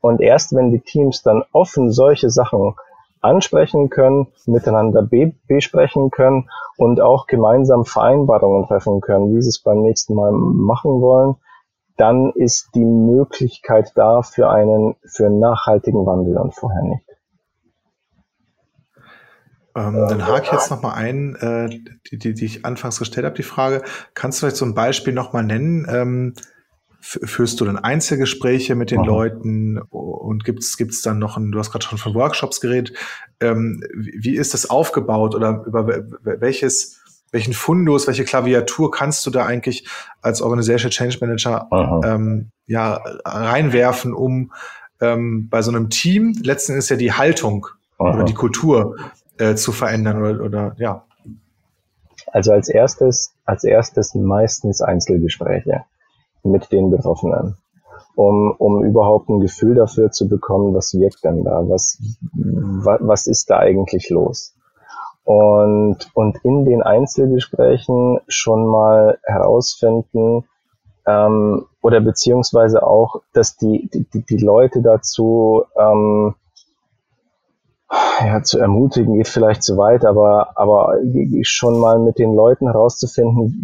[0.00, 2.74] Und erst wenn die Teams dann offen solche Sachen
[3.20, 9.60] ansprechen können, miteinander be besprechen können und auch gemeinsam Vereinbarungen treffen können, wie sie es
[9.60, 11.36] beim nächsten Mal machen wollen,
[11.96, 17.07] dann ist die Möglichkeit da für einen, für einen nachhaltigen Wandel und vorher nicht.
[19.78, 21.68] Ähm, dann hake ich jetzt nochmal ein, äh,
[22.10, 23.82] die, die, die ich anfangs gestellt habe, die Frage.
[24.14, 25.86] Kannst du vielleicht so ein Beispiel nochmal nennen?
[25.88, 26.34] Ähm,
[27.00, 29.06] führst du dann Einzelgespräche mit den Aha.
[29.06, 32.92] Leuten und gibt es dann noch ein, du hast gerade schon von Workshops geredet,
[33.40, 35.86] ähm, wie ist das aufgebaut oder über
[36.22, 39.86] welches, welchen Fundus, welche Klaviatur kannst du da eigentlich
[40.22, 41.68] als Organization Change Manager
[42.04, 44.52] ähm, ja, reinwerfen, um
[45.00, 48.14] ähm, bei so einem Team, letzten ist ja die Haltung Aha.
[48.14, 48.96] oder die Kultur
[49.38, 51.04] äh, zu verändern oder, oder ja.
[52.32, 55.84] Also als erstes, als erstes meistens Einzelgespräche
[56.42, 57.56] mit den Betroffenen,
[58.16, 61.98] um, um überhaupt ein Gefühl dafür zu bekommen, was wirkt denn da, was,
[62.32, 64.54] was, was ist da eigentlich los.
[65.24, 70.44] Und, und in den Einzelgesprächen schon mal herausfinden,
[71.08, 76.34] ähm, oder beziehungsweise auch, dass die, die, die Leute dazu ähm,
[77.90, 80.98] ja, zu ermutigen geht vielleicht zu weit, aber, aber
[81.42, 83.62] schon mal mit den Leuten herauszufinden,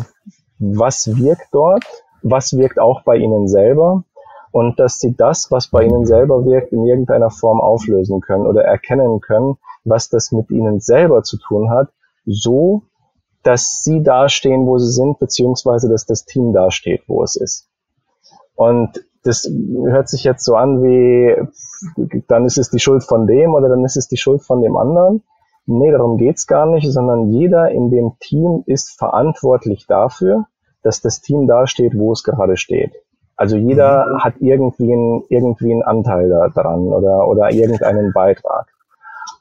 [0.59, 1.85] was wirkt dort,
[2.23, 4.05] was wirkt auch bei ihnen selber
[4.51, 8.65] und dass sie das, was bei ihnen selber wirkt, in irgendeiner Form auflösen können oder
[8.65, 11.89] erkennen können, was das mit ihnen selber zu tun hat,
[12.25, 12.83] so,
[13.43, 17.69] dass sie dastehen, wo sie sind, beziehungsweise dass das Team dasteht, wo es ist.
[18.55, 19.51] Und das
[19.87, 21.35] hört sich jetzt so an wie,
[22.29, 24.77] dann ist es die Schuld von dem oder dann ist es die Schuld von dem
[24.77, 25.23] anderen.
[25.67, 30.47] Nee, darum geht's gar nicht, sondern jeder in dem Team ist verantwortlich dafür,
[30.83, 32.93] dass das Team da steht, wo es gerade steht.
[33.37, 34.19] Also jeder mhm.
[34.21, 38.67] hat irgendwie, ein, irgendwie einen Anteil daran oder, oder irgendeinen Beitrag.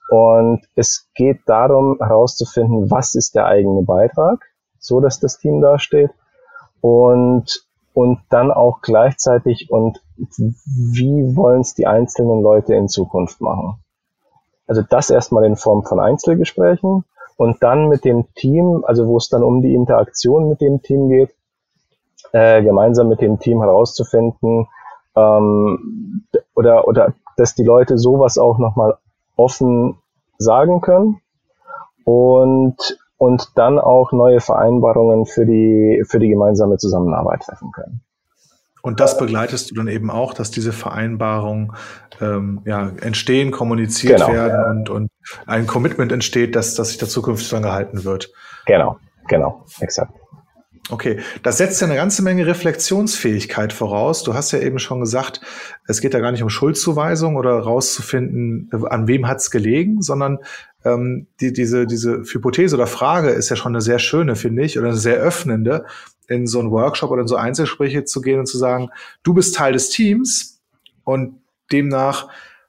[0.10, 4.40] Und es geht darum herauszufinden, was ist der eigene Beitrag,
[4.80, 6.12] so dass das Team da steht.
[6.82, 13.76] Und und dann auch gleichzeitig und wie wollen es die einzelnen Leute in Zukunft machen.
[14.68, 17.04] Also das erstmal in Form von Einzelgesprächen
[17.38, 21.10] und dann mit dem Team, also wo es dann um die Interaktion mit dem Team
[21.10, 21.36] geht,
[22.32, 24.68] äh, gemeinsam mit dem Team herauszufinden
[25.16, 26.26] ähm,
[26.56, 28.98] oder oder dass die Leute sowas auch nochmal
[29.36, 29.98] offen
[30.38, 31.22] sagen können
[32.06, 38.02] und und dann auch neue Vereinbarungen für die, für die gemeinsame Zusammenarbeit treffen können.
[38.82, 41.72] Und das begleitest du dann eben auch, dass diese Vereinbarungen
[42.20, 44.34] ähm, ja, entstehen, kommuniziert genau.
[44.34, 45.12] werden und, und
[45.46, 48.34] ein Commitment entsteht, dass, dass sich da zukünftig dran gehalten wird.
[48.66, 48.98] Genau,
[49.30, 50.12] genau, exakt.
[50.90, 54.24] Okay, das setzt ja eine ganze Menge Reflexionsfähigkeit voraus.
[54.24, 55.40] Du hast ja eben schon gesagt,
[55.88, 60.40] es geht ja gar nicht um Schuldzuweisung oder rauszufinden, an wem hat's gelegen, sondern
[60.86, 64.78] ähm, die, diese, diese Hypothese oder Frage ist ja schon eine sehr schöne, finde ich,
[64.78, 65.86] oder eine sehr öffnende,
[66.28, 68.90] in so einen Workshop oder in so Einzelgespräche zu gehen und zu sagen,
[69.24, 70.62] du bist Teil des Teams
[71.04, 71.42] und
[71.72, 72.28] demnach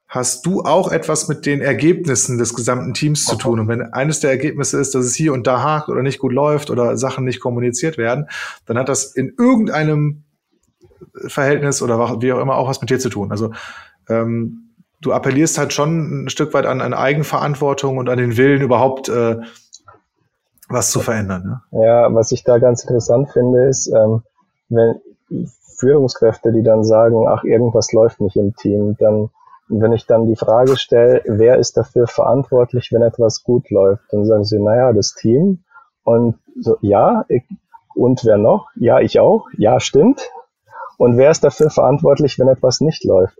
[0.08, 3.58] hast du auch etwas mit den Ergebnissen des gesamten Teams zu tun.
[3.58, 6.32] Und wenn eines der Ergebnisse ist, dass es hier und da hakt oder nicht gut
[6.32, 8.28] läuft oder Sachen nicht kommuniziert werden,
[8.66, 10.22] dann hat das in irgendeinem
[11.26, 13.32] Verhältnis oder wie auch immer auch was mit dir zu tun.
[13.32, 13.52] Also
[14.08, 14.63] ähm,
[15.04, 19.08] du appellierst halt schon ein Stück weit an, an Eigenverantwortung und an den Willen, überhaupt
[19.08, 19.36] äh,
[20.68, 21.62] was zu verändern.
[21.72, 21.84] Ne?
[21.84, 24.22] Ja, was ich da ganz interessant finde, ist, ähm,
[24.68, 25.00] wenn
[25.78, 29.30] Führungskräfte, die dann sagen, ach, irgendwas läuft nicht im Team, dann
[29.68, 34.26] wenn ich dann die Frage stelle, wer ist dafür verantwortlich, wenn etwas gut läuft, dann
[34.26, 35.64] sagen sie, naja, das Team.
[36.02, 37.44] Und so, ja, ich,
[37.94, 38.68] und wer noch?
[38.76, 39.46] Ja, ich auch.
[39.56, 40.30] Ja, stimmt.
[40.98, 43.38] Und wer ist dafür verantwortlich, wenn etwas nicht läuft?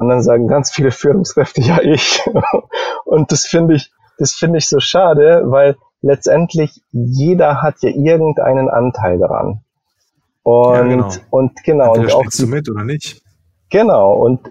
[0.00, 2.22] Und dann sagen ganz viele Führungskräfte, ja, ich.
[3.04, 8.70] Und das finde ich, das finde ich so schade, weil letztendlich jeder hat ja irgendeinen
[8.70, 9.60] Anteil daran.
[10.42, 11.10] Und, ja, genau.
[11.28, 11.92] und genau.
[11.92, 13.22] und auch die, du mit oder nicht?
[13.68, 14.14] Genau.
[14.14, 14.50] Und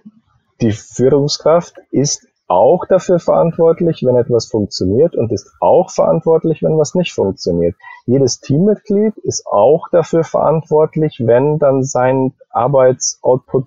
[0.62, 6.94] die Führungskraft ist auch dafür verantwortlich, wenn etwas funktioniert und ist auch verantwortlich, wenn was
[6.94, 7.76] nicht funktioniert.
[8.06, 13.66] Jedes Teammitglied ist auch dafür verantwortlich, wenn dann sein Arbeitsoutput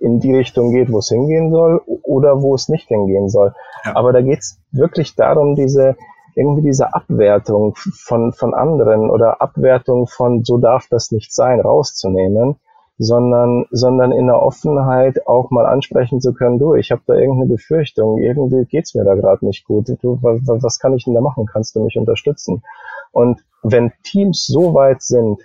[0.00, 3.54] in die Richtung geht, wo es hingehen soll oder wo es nicht hingehen soll.
[3.84, 3.96] Ja.
[3.96, 5.96] Aber da geht es wirklich darum, diese
[6.36, 12.56] irgendwie diese Abwertung von, von anderen oder Abwertung von so darf das nicht sein, rauszunehmen
[12.98, 17.50] sondern, sondern in der Offenheit auch mal ansprechen zu können, du, ich habe da irgendeine
[17.50, 21.20] Befürchtung, irgendwie geht's mir da gerade nicht gut, du, was, was kann ich denn da
[21.20, 22.62] machen, kannst du mich unterstützen?
[23.10, 25.40] Und wenn Teams so weit sind,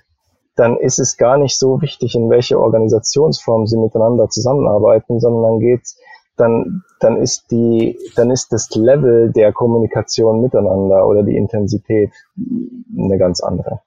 [0.59, 5.59] dann ist es gar nicht so wichtig, in welche Organisationsform sie miteinander zusammenarbeiten, sondern dann
[5.59, 5.97] geht's,
[6.35, 13.17] dann, dann ist die, dann ist das Level der Kommunikation miteinander oder die Intensität eine
[13.17, 13.79] ganz andere.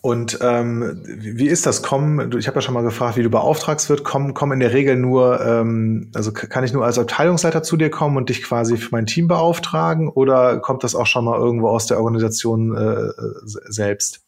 [0.00, 1.82] Und ähm, wie ist das?
[1.82, 4.74] Kommen, ich habe ja schon mal gefragt, wie du beauftragst wird, kommen, kommen in der
[4.74, 8.76] Regel nur, ähm, also kann ich nur als Abteilungsleiter zu dir kommen und dich quasi
[8.76, 13.12] für mein Team beauftragen oder kommt das auch schon mal irgendwo aus der Organisation äh,
[13.44, 14.23] selbst?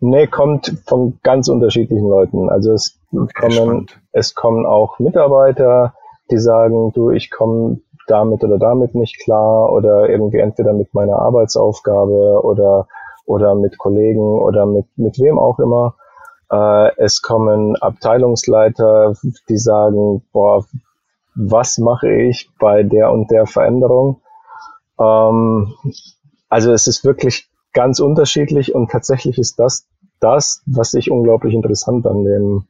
[0.00, 2.48] Nee, kommt von ganz unterschiedlichen Leuten.
[2.48, 2.98] Also es
[3.38, 5.94] kommen, es kommen auch Mitarbeiter,
[6.30, 11.18] die sagen, du, ich komme damit oder damit nicht klar oder irgendwie entweder mit meiner
[11.18, 12.88] Arbeitsaufgabe oder
[13.26, 15.94] oder mit Kollegen oder mit, mit wem auch immer.
[16.50, 19.14] Äh, es kommen Abteilungsleiter,
[19.48, 20.64] die sagen, boah,
[21.34, 24.20] was mache ich bei der und der Veränderung?
[24.98, 25.74] Ähm,
[26.48, 29.86] also es ist wirklich ganz unterschiedlich und tatsächlich ist das
[30.20, 32.66] das, was ich unglaublich interessant an dem,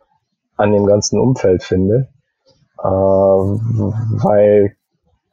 [0.56, 2.08] an dem ganzen Umfeld finde,
[2.78, 4.76] äh, weil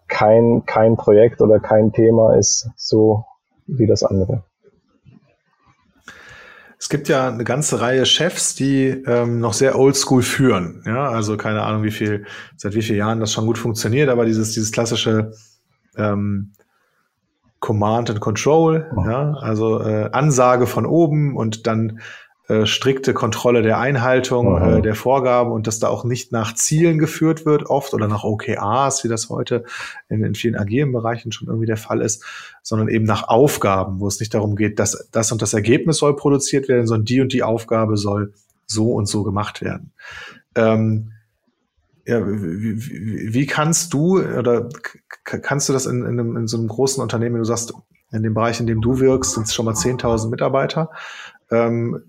[0.08, 3.26] kein, kein Projekt oder kein Thema ist so
[3.68, 4.44] wie das andere.
[6.80, 10.84] Es gibt ja eine ganze Reihe Chefs, die ähm, noch sehr oldschool führen.
[10.86, 12.26] Ja, also keine Ahnung, wie viel,
[12.56, 15.32] seit wie vielen Jahren das schon gut funktioniert, aber dieses, dieses klassische
[15.98, 16.54] ähm,
[17.68, 22.00] Command and Control, ja, also äh, Ansage von oben und dann
[22.48, 26.98] äh, strikte Kontrolle der Einhaltung äh, der Vorgaben und dass da auch nicht nach Zielen
[26.98, 29.66] geführt wird, oft oder nach OKRs, wie das heute
[30.08, 32.24] in, in vielen agilen Bereichen schon irgendwie der Fall ist,
[32.64, 36.16] sondern eben nach Aufgaben, wo es nicht darum geht, dass das und das Ergebnis soll
[36.16, 38.32] produziert werden, sondern die und die Aufgabe soll
[38.66, 39.92] so und so gemacht werden.
[40.56, 41.12] Ähm,
[42.08, 44.70] ja, wie, wie, kannst du oder
[45.26, 47.74] kannst du das in, in, einem, in so einem großen Unternehmen, wenn du sagst,
[48.12, 50.90] in dem Bereich, in dem du wirkst, sind es schon mal 10.000 Mitarbeiter.
[51.52, 52.02] Ähm,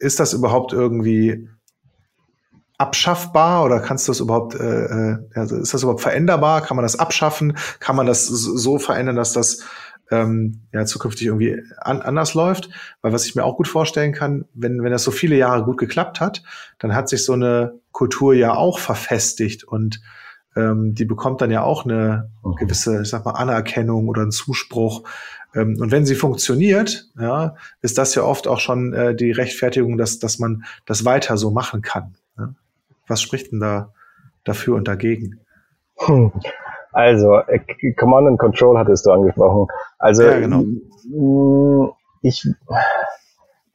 [0.00, 1.48] ist das überhaupt irgendwie
[2.78, 6.60] abschaffbar oder kannst du das überhaupt, äh, äh, also ist das überhaupt veränderbar?
[6.62, 7.56] Kann man das abschaffen?
[7.78, 9.60] Kann man das so verändern, dass das
[10.10, 12.70] ähm, ja zukünftig irgendwie an, anders läuft?
[13.02, 15.78] Weil was ich mir auch gut vorstellen kann, wenn, wenn das so viele Jahre gut
[15.78, 16.42] geklappt hat,
[16.80, 20.02] dann hat sich so eine Kultur ja auch verfestigt und
[20.56, 22.56] ähm, die bekommt dann ja auch eine mhm.
[22.56, 25.04] gewisse, ich sag mal, Anerkennung oder einen Zuspruch.
[25.54, 29.96] Ähm, und wenn sie funktioniert, ja, ist das ja oft auch schon äh, die Rechtfertigung,
[29.96, 32.16] dass, dass man das weiter so machen kann.
[32.36, 32.52] Ja?
[33.06, 33.92] Was spricht denn da
[34.42, 35.40] dafür und dagegen?
[35.98, 36.32] Hm.
[36.92, 39.68] Also, äh, Command and Control hattest du angesprochen.
[39.98, 40.64] Also, ja, genau.
[42.22, 42.44] ich,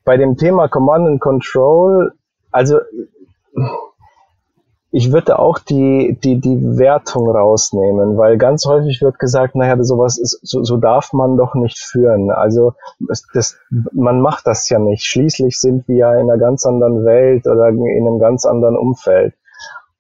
[0.04, 2.12] bei dem Thema Command and Control,
[2.52, 2.80] also,
[4.92, 10.18] ich würde auch die, die, die Wertung rausnehmen, weil ganz häufig wird gesagt, naja, sowas
[10.18, 12.32] ist, so, so darf man doch nicht führen.
[12.32, 12.74] Also
[13.34, 15.04] das, man macht das ja nicht.
[15.04, 19.36] Schließlich sind wir ja in einer ganz anderen Welt oder in einem ganz anderen Umfeld.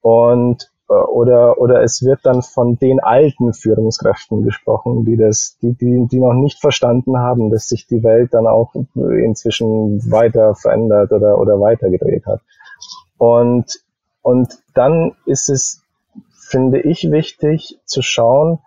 [0.01, 5.73] Und äh, oder oder es wird dann von den alten Führungskräften gesprochen, die das, die,
[5.73, 11.11] die, die noch nicht verstanden haben, dass sich die Welt dann auch inzwischen weiter verändert
[11.11, 12.41] oder, oder weitergedreht hat.
[13.19, 13.65] Und
[14.21, 15.81] und dann ist es,
[16.49, 18.59] finde ich, wichtig zu schauen,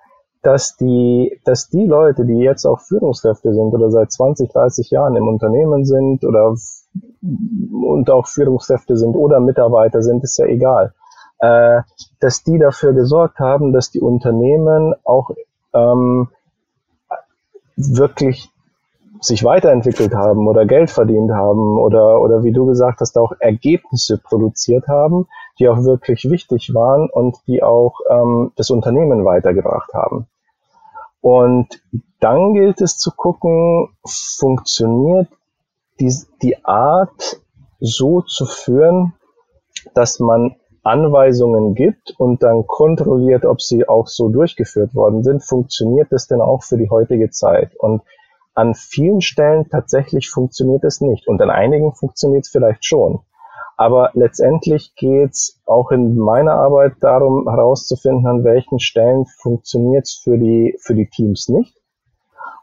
[0.42, 5.16] dass die, dass die Leute, die jetzt auch Führungskräfte sind oder seit 20, 30 Jahren
[5.16, 6.54] im Unternehmen sind oder
[7.22, 10.94] und auch Führungskräfte sind oder Mitarbeiter sind, ist ja egal,
[11.38, 11.82] äh,
[12.20, 15.30] dass die dafür gesorgt haben, dass die Unternehmen auch
[15.72, 16.28] ähm,
[17.76, 18.50] wirklich
[19.20, 24.18] sich weiterentwickelt haben oder Geld verdient haben oder, oder wie du gesagt hast, auch Ergebnisse
[24.18, 30.26] produziert haben, die auch wirklich wichtig waren und die auch ähm, das Unternehmen weitergebracht haben.
[31.20, 31.82] Und
[32.20, 35.28] dann gilt es zu gucken, funktioniert
[36.00, 36.12] die,
[36.42, 37.40] die Art
[37.80, 39.14] so zu führen,
[39.94, 46.08] dass man Anweisungen gibt und dann kontrolliert, ob sie auch so durchgeführt worden sind, funktioniert
[46.10, 47.76] das denn auch für die heutige Zeit?
[47.76, 48.02] Und
[48.54, 53.20] an vielen Stellen tatsächlich funktioniert es nicht und an einigen funktioniert es vielleicht schon.
[53.82, 60.20] Aber letztendlich geht es auch in meiner Arbeit darum herauszufinden, an welchen Stellen funktioniert es
[60.22, 61.76] für die, für die Teams nicht.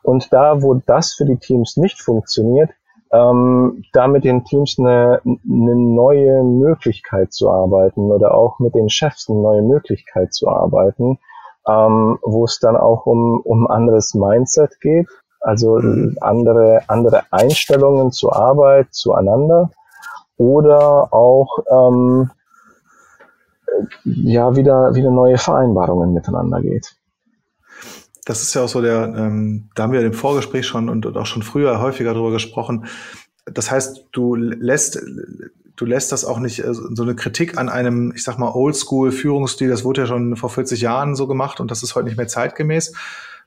[0.02, 2.70] Und da, wo das für die Teams nicht funktioniert,
[3.12, 8.90] ähm, da mit den Teams eine, eine neue Möglichkeit zu arbeiten oder auch mit den
[8.90, 11.20] Chefs eine neue Möglichkeit zu arbeiten,
[11.68, 15.10] ähm, wo es dann auch um, um anderes Mindset geht,
[15.42, 16.16] also mhm.
[16.22, 19.70] andere, andere Einstellungen zur Arbeit, zueinander
[20.40, 22.32] oder auch ähm,
[24.06, 26.96] ja wieder, wieder neue Vereinbarungen miteinander geht.
[28.26, 31.18] Das ist ja auch so der, ähm, da haben wir im Vorgespräch schon und, und
[31.18, 32.86] auch schon früher häufiger darüber gesprochen.
[33.46, 35.02] Das heißt, du lässt,
[35.76, 39.68] du lässt das auch nicht, äh, so eine Kritik an einem, ich sag mal, Oldschool-Führungsstil,
[39.68, 42.30] das wurde ja schon vor 40 Jahren so gemacht und das ist heute nicht mehr
[42.30, 42.94] zeitgemäß.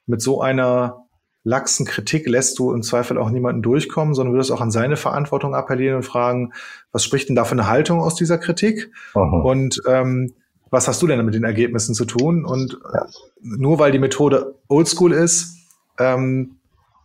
[0.05, 1.02] Mit so einer
[1.45, 5.55] laxen Kritik lässt du im Zweifel auch niemanden durchkommen, sondern würdest auch an seine Verantwortung
[5.55, 6.53] appellieren und fragen,
[6.93, 8.93] was spricht denn da für eine Haltung aus dieser Kritik?
[9.14, 9.40] Aha.
[9.40, 10.32] Und ähm,
[10.70, 12.45] was hast du denn mit den Ergebnissen zu tun?
[12.45, 13.07] Und ja.
[13.43, 15.59] nur weil die Methode oldschool ist,
[15.99, 16.57] ähm,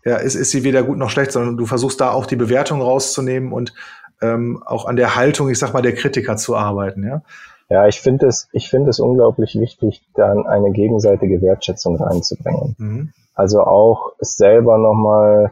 [0.06, 2.82] ja, ist, ist sie weder gut noch schlecht, sondern du versuchst da auch die Bewertung
[2.82, 3.74] rauszunehmen und
[4.22, 7.24] ähm, auch an der Haltung, ich sag mal, der Kritiker zu arbeiten, ja.
[7.70, 12.76] Ja, ich finde es, ich finde es unglaublich wichtig, dann eine gegenseitige Wertschätzung reinzubringen.
[12.78, 13.14] Mhm.
[13.36, 15.52] Also auch selber nochmal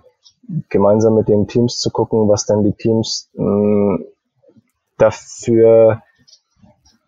[0.70, 4.06] gemeinsam mit den Teams zu gucken, was dann die Teams mh, hm,
[4.98, 6.02] dafür,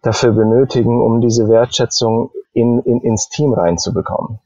[0.02, 4.40] dafür benötigen, um diese Wertschätzung in, in, ins Team reinzubekommen.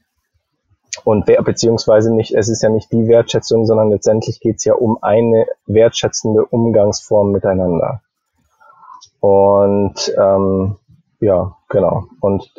[1.04, 4.74] Und wer, beziehungsweise nicht, es ist ja nicht die Wertschätzung, sondern letztendlich geht es ja
[4.74, 8.02] um eine wertschätzende Umgangsform miteinander.
[9.22, 10.76] Und ähm,
[11.20, 12.06] ja, genau.
[12.20, 12.52] Und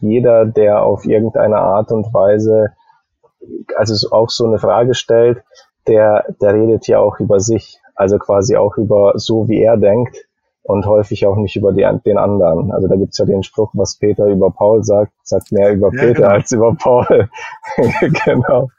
[0.00, 2.72] jeder, der auf irgendeine Art und Weise,
[3.76, 5.42] also auch so eine Frage stellt,
[5.86, 10.16] der, der redet ja auch über sich, also quasi auch über so, wie er denkt
[10.62, 12.72] und häufig auch nicht über die, den anderen.
[12.72, 16.00] Also da gibt's ja den Spruch, was Peter über Paul sagt, sagt mehr über ja,
[16.00, 16.28] Peter genau.
[16.28, 17.28] als über Paul.
[18.24, 18.70] genau.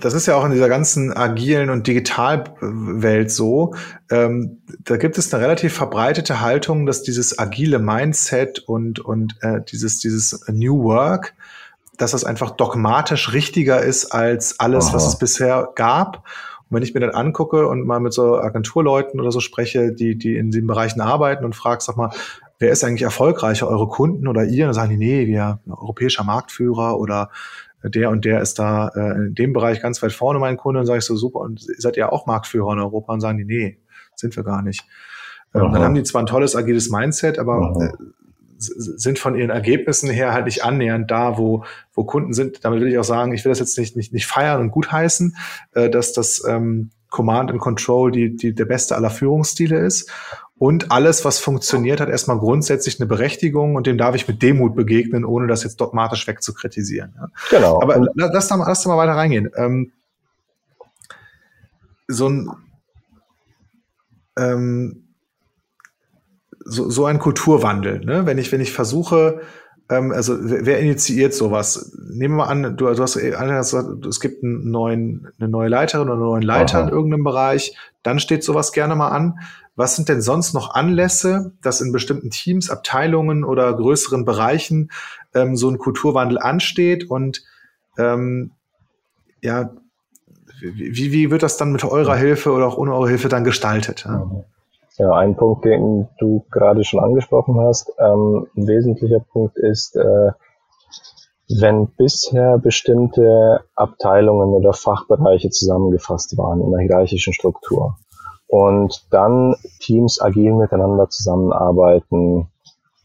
[0.00, 3.74] Das ist ja auch in dieser ganzen agilen und Digitalwelt so.
[4.10, 9.60] Ähm, da gibt es eine relativ verbreitete Haltung, dass dieses agile Mindset und, und äh,
[9.70, 11.34] dieses, dieses New Work,
[11.96, 14.94] dass das einfach dogmatisch richtiger ist als alles, Aha.
[14.94, 16.24] was es bisher gab.
[16.70, 20.16] Und wenn ich mir dann angucke und mal mit so Agenturleuten oder so spreche, die,
[20.16, 22.10] die in diesen Bereichen arbeiten und frage, sag mal,
[22.58, 24.66] wer ist eigentlich erfolgreicher, eure Kunden oder ihr?
[24.66, 27.30] dann sagen die, nee, wir europäischer Marktführer oder
[27.82, 30.86] der und der ist da äh, in dem Bereich ganz weit vorne, mein Kunde, und
[30.86, 33.12] sage ich so, super, und seid ihr auch Marktführer in Europa?
[33.12, 33.78] Und sagen die, nee,
[34.14, 34.84] sind wir gar nicht.
[35.54, 38.04] Ähm, dann haben die zwar ein tolles agiles Mindset, aber äh,
[38.58, 41.64] sind von ihren Ergebnissen her halt nicht annähernd da, wo,
[41.94, 42.64] wo Kunden sind.
[42.64, 45.36] Damit will ich auch sagen, ich will das jetzt nicht, nicht, nicht feiern und gutheißen,
[45.74, 50.10] äh, dass das ähm, Command and Control die, die der beste aller Führungsstile ist.
[50.58, 54.74] Und alles, was funktioniert, hat erstmal grundsätzlich eine Berechtigung und dem darf ich mit Demut
[54.74, 57.14] begegnen, ohne das jetzt dogmatisch wegzukritisieren.
[57.16, 57.28] Ja.
[57.50, 57.80] Genau.
[57.80, 59.50] Aber lass da, mal, lass da mal weiter reingehen.
[59.54, 59.92] Ähm,
[62.08, 62.50] so ein
[64.36, 65.04] ähm,
[66.64, 68.26] so, so ein Kulturwandel, ne?
[68.26, 69.40] wenn ich wenn ich versuche,
[69.90, 71.92] ähm, also wer initiiert sowas?
[72.10, 76.08] Nehmen wir mal an, du, du hast gesagt, es gibt einen neuen, eine neue Leiterin
[76.08, 76.88] oder einen neuen Leiter Aha.
[76.88, 79.38] in irgendeinem Bereich, dann steht sowas gerne mal an.
[79.76, 84.90] Was sind denn sonst noch Anlässe, dass in bestimmten Teams, Abteilungen oder größeren Bereichen
[85.34, 87.08] ähm, so ein Kulturwandel ansteht?
[87.08, 87.44] Und
[87.96, 88.50] ähm,
[89.40, 89.70] ja,
[90.60, 94.04] wie, wie wird das dann mit eurer Hilfe oder auch ohne eure Hilfe dann gestaltet?
[94.04, 94.26] Ja?
[94.98, 100.32] Ja, ein Punkt, den du gerade schon angesprochen hast, ähm, ein wesentlicher Punkt ist, äh,
[101.60, 107.96] wenn bisher bestimmte Abteilungen oder Fachbereiche zusammengefasst waren in einer hierarchischen Struktur
[108.48, 112.48] und dann Teams agil miteinander zusammenarbeiten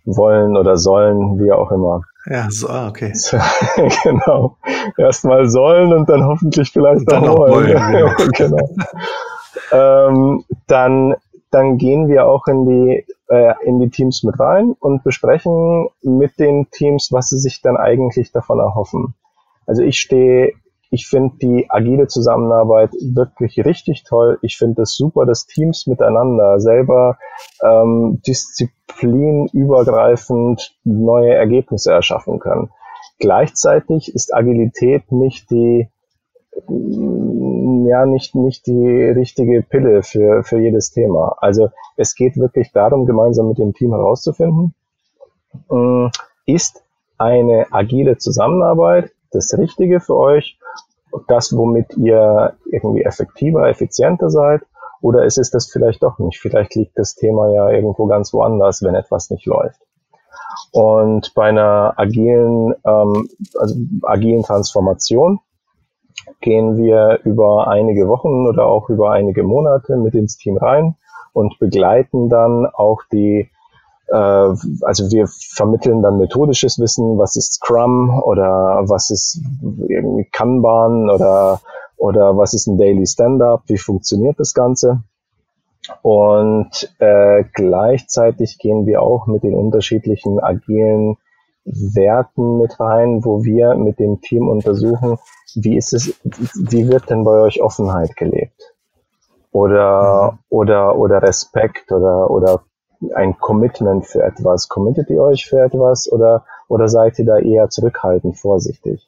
[0.06, 2.02] wollen oder sollen, wie auch immer.
[2.26, 3.14] Ja, so, ah, okay.
[4.04, 4.58] genau.
[4.98, 7.68] Erstmal sollen und dann hoffentlich vielleicht dann auch wollen.
[7.68, 8.56] wollen genau.
[8.56, 8.70] genau.
[9.72, 11.16] ähm, dann
[11.54, 16.40] dann gehen wir auch in die, äh, in die Teams mit rein und besprechen mit
[16.40, 19.14] den Teams, was sie sich dann eigentlich davon erhoffen.
[19.66, 20.54] Also ich stehe,
[20.90, 24.40] ich finde die agile Zusammenarbeit wirklich richtig toll.
[24.42, 27.18] Ich finde es das super, dass Teams miteinander selber
[27.64, 32.70] ähm, disziplinübergreifend neue Ergebnisse erschaffen können.
[33.20, 35.90] Gleichzeitig ist Agilität nicht die
[37.88, 41.36] ja nicht, nicht die richtige Pille für, für jedes Thema.
[41.40, 44.74] Also es geht wirklich darum, gemeinsam mit dem Team herauszufinden,
[45.70, 46.10] äh,
[46.46, 46.84] ist
[47.18, 50.58] eine agile Zusammenarbeit das Richtige für euch,
[51.28, 54.62] das, womit ihr irgendwie effektiver, effizienter seid,
[55.02, 56.40] oder ist es das vielleicht doch nicht?
[56.40, 59.80] Vielleicht liegt das Thema ja irgendwo ganz woanders, wenn etwas nicht läuft.
[60.72, 63.28] Und bei einer agilen, ähm,
[63.60, 65.40] also agilen Transformation
[66.42, 70.96] gehen wir über einige Wochen oder auch über einige Monate mit ins Team rein
[71.34, 73.50] und begleiten dann auch die,
[74.08, 79.42] äh, also wir vermitteln dann methodisches Wissen, was ist Scrum oder was ist
[79.88, 81.60] irgendwie Kanban oder,
[81.98, 85.04] oder was ist ein Daily Stand-up, wie funktioniert das Ganze.
[86.02, 91.18] Und äh, gleichzeitig gehen wir auch mit den unterschiedlichen agilen
[91.66, 95.18] Werten mit rein, wo wir mit dem Team untersuchen,
[95.56, 98.74] wie ist es, wie wird denn bei euch Offenheit gelebt?
[99.54, 100.40] oder, mhm.
[100.50, 102.64] oder, oder Respekt oder, oder
[103.16, 104.68] ein Commitment für etwas.
[104.68, 109.08] Committet ihr euch für etwas oder, oder seid ihr da eher zurückhaltend, vorsichtig?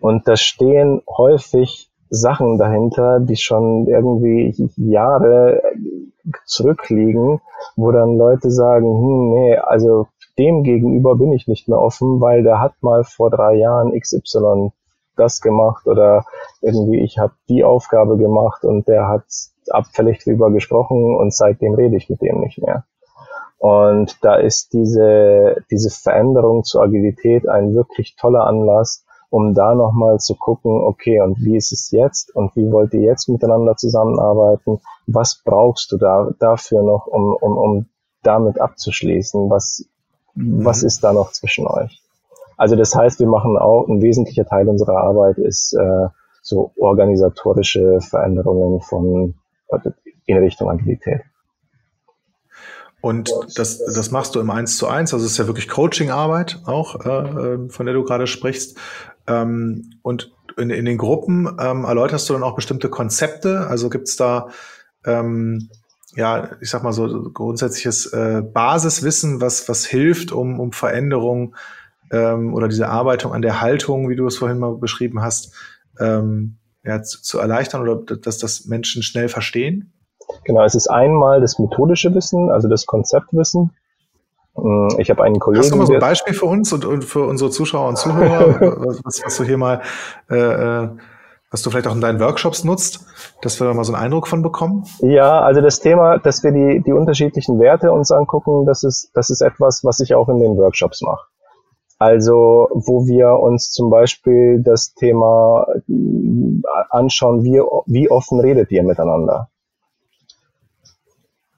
[0.00, 5.62] Und da stehen häufig Sachen dahinter, die schon irgendwie Jahre
[6.44, 7.40] zurückliegen,
[7.76, 10.08] wo dann Leute sagen, hm, nee, also
[10.38, 14.72] dem gegenüber bin ich nicht mehr offen, weil der hat mal vor drei Jahren XY
[15.16, 16.24] das gemacht oder
[16.60, 19.24] irgendwie ich habe die Aufgabe gemacht und der hat
[19.70, 22.84] abfällig drüber gesprochen und seitdem rede ich mit dem nicht mehr.
[23.58, 30.18] Und da ist diese, diese Veränderung zur Agilität ein wirklich toller Anlass, um da nochmal
[30.18, 34.80] zu gucken, okay, und wie ist es jetzt und wie wollt ihr jetzt miteinander zusammenarbeiten?
[35.06, 37.86] Was brauchst du da dafür noch, um, um, um
[38.22, 39.48] damit abzuschließen?
[39.48, 39.86] Was,
[40.34, 40.64] mhm.
[40.64, 42.00] was ist da noch zwischen euch?
[42.56, 46.06] Also das heißt, wir machen auch, ein wesentlicher Teil unserer Arbeit ist äh,
[46.40, 49.34] so organisatorische Veränderungen von
[50.26, 51.22] in Richtung Agilität.
[53.00, 56.62] Und das, das machst du im Eins zu eins, also es ist ja wirklich Coaching-Arbeit
[56.64, 58.78] auch, äh, äh, von der du gerade sprichst.
[59.26, 63.66] Ähm, und in, in den Gruppen ähm, erläuterst du dann auch bestimmte Konzepte.
[63.66, 64.48] Also gibt es da,
[65.04, 65.68] ähm,
[66.16, 71.54] ja, ich sag mal so grundsätzliches äh, Basiswissen, was, was hilft, um, um Veränderungen
[72.10, 75.52] ähm, oder diese Erarbeitung an der Haltung, wie du es vorhin mal beschrieben hast,
[75.98, 79.92] ähm, ja, zu, zu erleichtern oder dass das Menschen schnell verstehen?
[80.44, 83.70] Genau, es ist einmal das methodische Wissen, also das Konzeptwissen.
[84.56, 85.62] Mm, ich habe einen Kollegen.
[85.62, 88.60] Hast du mal so ein Beispiel für uns und, und für unsere Zuschauer und Zuhörer,
[89.04, 89.82] was, was, du hier mal,
[90.30, 90.88] äh, äh,
[91.54, 93.06] was du vielleicht auch in deinen Workshops nutzt,
[93.40, 94.86] dass wir da mal so einen Eindruck von bekommen?
[94.98, 99.30] Ja, also das Thema, dass wir die, die unterschiedlichen Werte uns angucken, das ist, das
[99.30, 101.28] ist etwas, was ich auch in den Workshops mache.
[101.96, 105.92] Also wo wir uns zum Beispiel das Thema äh,
[106.90, 109.48] anschauen, wie, wie offen redet ihr miteinander?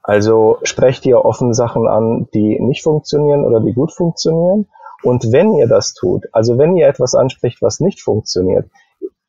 [0.03, 4.67] Also sprecht ihr offen Sachen an, die nicht funktionieren oder die gut funktionieren.
[5.01, 8.69] Und wenn ihr das tut, also wenn ihr etwas anspricht, was nicht funktioniert,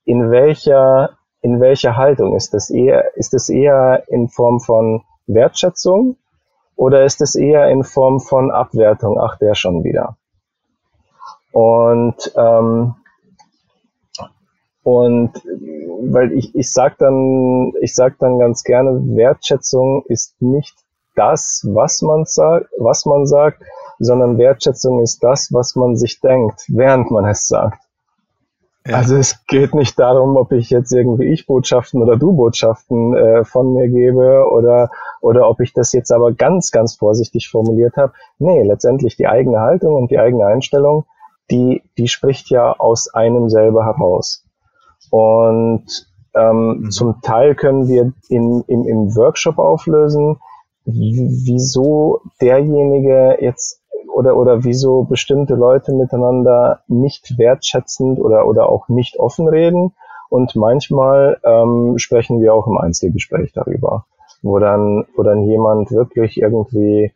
[0.08, 6.16] in welcher, in welcher Haltung ist das eher, ist es eher in Form von Wertschätzung
[6.76, 9.20] oder ist es eher in Form von Abwertung?
[9.20, 10.16] Ach, der schon wieder.
[11.52, 12.94] Und ähm,
[14.82, 20.74] und weil ich, ich sag dann, ich sag dann ganz gerne, Wertschätzung ist nicht
[21.16, 23.62] das, was man sagt, was man sagt,
[23.98, 27.87] sondern Wertschätzung ist das, was man sich denkt, während man es sagt.
[28.88, 28.96] Ja.
[28.96, 33.88] Also es geht nicht darum, ob ich jetzt irgendwie Ich-Botschaften oder Du-Botschaften äh, von mir
[33.88, 38.14] gebe oder, oder ob ich das jetzt aber ganz, ganz vorsichtig formuliert habe.
[38.38, 41.04] Nee, letztendlich die eigene Haltung und die eigene Einstellung,
[41.50, 44.46] die, die spricht ja aus einem selber heraus.
[45.10, 45.84] Und
[46.34, 46.90] ähm, mhm.
[46.90, 50.38] zum Teil können wir in, im, im Workshop auflösen,
[50.86, 53.82] wieso derjenige jetzt
[54.18, 59.94] oder, oder wieso bestimmte Leute miteinander nicht wertschätzend oder, oder auch nicht offen reden.
[60.28, 64.04] Und manchmal ähm, sprechen wir auch im Einzelgespräch darüber,
[64.42, 67.12] wo dann, wo dann jemand wirklich irgendwie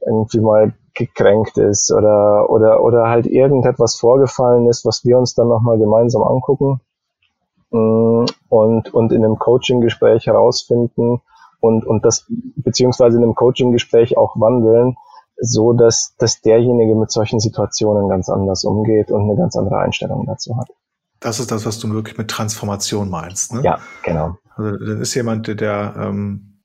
[0.00, 5.48] irgendwie mal gekränkt ist oder, oder, oder halt irgendetwas vorgefallen ist, was wir uns dann
[5.48, 6.80] nochmal gemeinsam angucken
[7.70, 11.20] Mm, und, und in einem Coaching-Gespräch herausfinden
[11.60, 12.26] und, und das,
[12.56, 14.96] beziehungsweise in einem Coaching-Gespräch auch wandeln,
[15.40, 20.26] so dass, dass derjenige mit solchen Situationen ganz anders umgeht und eine ganz andere Einstellung
[20.26, 20.68] dazu hat.
[21.20, 23.62] Das ist das, was du wirklich mit Transformation meinst, ne?
[23.62, 24.36] Ja, genau.
[24.56, 26.60] Also dann ist jemand, der, ähm,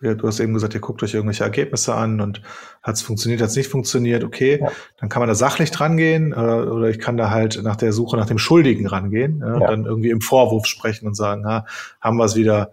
[0.00, 2.42] ja, du hast eben gesagt, ihr guckt euch irgendwelche Ergebnisse an und
[2.82, 4.70] hat es funktioniert, hat es nicht funktioniert, okay, ja.
[5.00, 7.92] dann kann man da sachlich dran gehen äh, oder ich kann da halt nach der
[7.92, 9.54] Suche nach dem Schuldigen rangehen ja, ja.
[9.54, 11.64] und dann irgendwie im Vorwurf sprechen und sagen, ha,
[12.00, 12.72] haben wir es wieder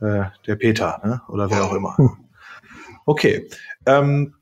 [0.00, 1.22] äh, der Peter ne?
[1.28, 1.96] oder wer auch immer.
[3.06, 3.48] Okay.
[3.86, 4.34] Ähm,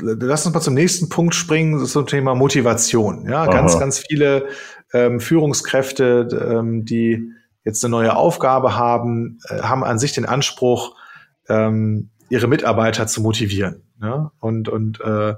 [0.00, 3.28] lass uns mal zum nächsten Punkt springen, ein Thema Motivation.
[3.28, 3.50] Ja, Aha.
[3.50, 4.48] ganz, ganz viele
[4.92, 7.32] ähm, Führungskräfte, ähm, die
[7.64, 10.96] jetzt eine neue Aufgabe haben, äh, haben an sich den Anspruch,
[11.48, 13.82] ähm, ihre Mitarbeiter zu motivieren.
[13.98, 14.30] Ne?
[14.40, 15.34] Und, und äh,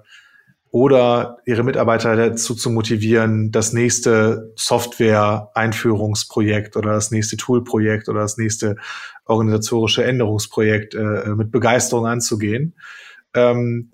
[0.73, 8.37] oder ihre Mitarbeiter dazu zu motivieren, das nächste Software-Einführungsprojekt oder das nächste Tool-Projekt oder das
[8.37, 8.77] nächste
[9.25, 12.77] organisatorische Änderungsprojekt äh, mit Begeisterung anzugehen.
[13.35, 13.93] Ähm,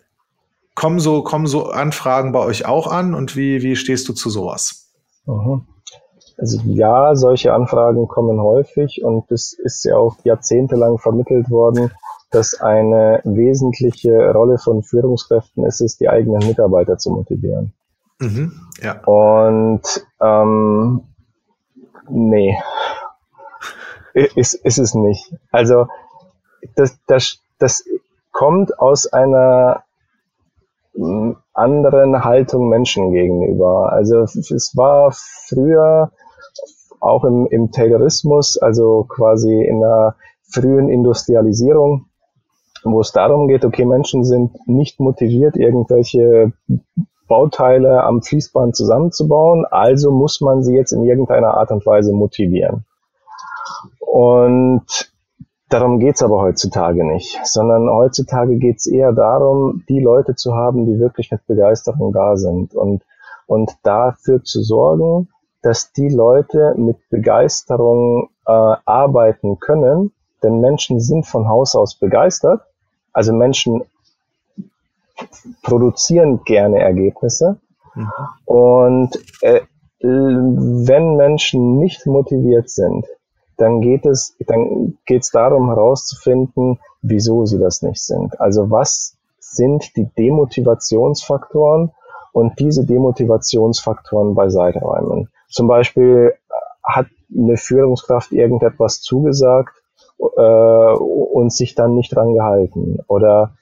[0.75, 4.31] kommen so kommen so Anfragen bei euch auch an und wie wie stehst du zu
[4.31, 4.93] sowas?
[6.39, 11.91] Also ja, solche Anfragen kommen häufig und es ist ja auch jahrzehntelang vermittelt worden,
[12.31, 17.73] dass eine wesentliche Rolle von Führungskräften ist es, die eigenen Mitarbeiter zu motivieren.
[18.19, 19.03] Mhm, ja.
[19.05, 21.03] Und ähm,
[22.09, 22.57] nee.
[24.13, 25.35] ist, ist es nicht.
[25.51, 25.89] Also
[26.75, 27.85] das, das, das
[28.37, 29.85] kommt aus einer
[30.95, 33.91] hm, anderen Haltung Menschen gegenüber.
[33.91, 36.13] Also es war früher
[37.01, 42.09] auch im, im Taylorismus, also quasi in der frühen Industrialisierung,
[42.85, 46.53] wo es darum geht, okay, Menschen sind nicht motiviert, irgendwelche
[47.29, 52.85] Bauteile am Fließband zusammenzubauen, also muss man sie jetzt in irgendeiner Art und Weise motivieren.
[53.99, 55.11] Und
[55.69, 60.99] darum geht's aber heutzutage nicht, sondern heutzutage geht's eher darum, die Leute zu haben, die
[60.99, 63.03] wirklich mit Begeisterung da sind und,
[63.47, 65.29] und dafür zu sorgen,
[65.63, 70.13] dass die Leute mit Begeisterung äh, arbeiten können,
[70.43, 72.63] denn Menschen sind von Haus aus begeistert,
[73.13, 73.83] also Menschen
[75.63, 77.59] produzieren gerne Ergebnisse.
[77.95, 78.13] Mhm.
[78.45, 79.63] Und äh,
[79.99, 83.07] wenn Menschen nicht motiviert sind,
[83.57, 88.41] dann geht es, dann geht es darum herauszufinden, wieso sie das nicht sind.
[88.41, 91.93] Also was sind die Demotivationsfaktoren
[92.33, 95.31] und diese Demotivationsfaktoren beiseite räumen.
[95.49, 96.35] Zum Beispiel
[96.83, 99.75] hat eine Führungskraft irgendetwas zugesagt
[100.19, 103.57] äh, und sich dann nicht dran gehalten oder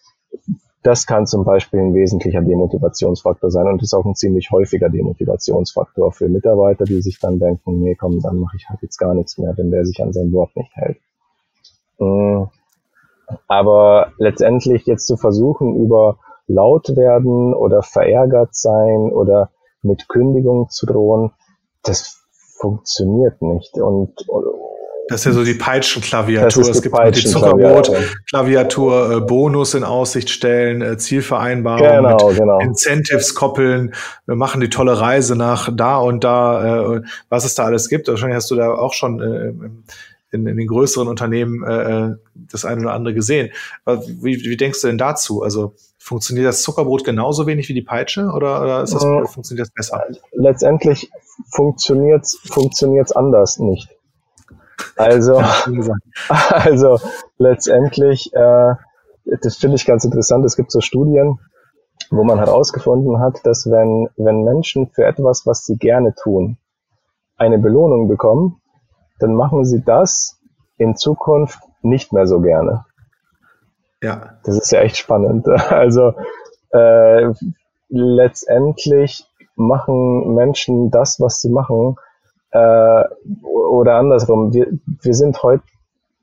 [0.85, 6.13] das kann zum Beispiel ein wesentlicher Demotivationsfaktor sein und ist auch ein ziemlich häufiger Demotivationsfaktor
[6.13, 9.39] für Mitarbeiter, die sich dann denken, nee, komm, dann mache ich halt jetzt gar nichts
[9.39, 10.99] mehr, wenn der sich an sein Wort nicht hält.
[11.99, 12.45] Mm.
[13.49, 20.85] Aber letztendlich jetzt zu versuchen, über laut werden oder verärgert sein oder mit Kündigung zu
[20.85, 21.31] drohen,
[21.83, 22.23] das
[22.59, 23.79] funktioniert nicht.
[23.79, 24.29] Und,
[25.09, 26.69] das ist ja so die Peitschenklaviatur.
[26.69, 32.59] Es gibt die Zuckerbrot-Klaviatur, äh, Bonus in Aussicht stellen, äh, Zielvereinbarungen, genau, genau.
[32.61, 33.95] Incentives koppeln.
[34.27, 38.09] Wir machen die tolle Reise nach da und da, äh, was es da alles gibt.
[38.09, 39.53] Wahrscheinlich hast du da auch schon äh,
[40.33, 43.51] in, in den größeren Unternehmen äh, äh das eine oder andere gesehen.
[43.87, 45.43] Wie, wie denkst du denn dazu?
[45.43, 49.67] Also funktioniert das Zuckerbrot genauso wenig wie die Peitsche oder, oder ist das, äh, funktioniert
[49.67, 50.05] das besser?
[50.33, 51.11] Letztendlich
[51.51, 53.89] funktioniert es anders nicht.
[54.97, 55.41] Also,
[56.29, 56.99] also
[57.39, 58.75] letztendlich, äh,
[59.43, 60.45] das finde ich ganz interessant.
[60.45, 61.39] Es gibt so Studien,
[62.11, 66.59] wo man herausgefunden hat, dass wenn, wenn Menschen für etwas, was sie gerne tun,
[67.37, 68.61] eine Belohnung bekommen,
[69.19, 70.41] dann machen sie das
[70.77, 72.85] in Zukunft nicht mehr so gerne.
[74.03, 74.39] Ja.
[74.45, 75.47] Das ist ja echt spannend.
[75.71, 76.15] Also
[76.71, 77.33] äh,
[77.89, 81.97] letztendlich machen Menschen das, was sie machen,
[82.55, 83.05] äh,
[83.43, 84.69] oder andersrum, wir,
[85.03, 85.65] wir sind heute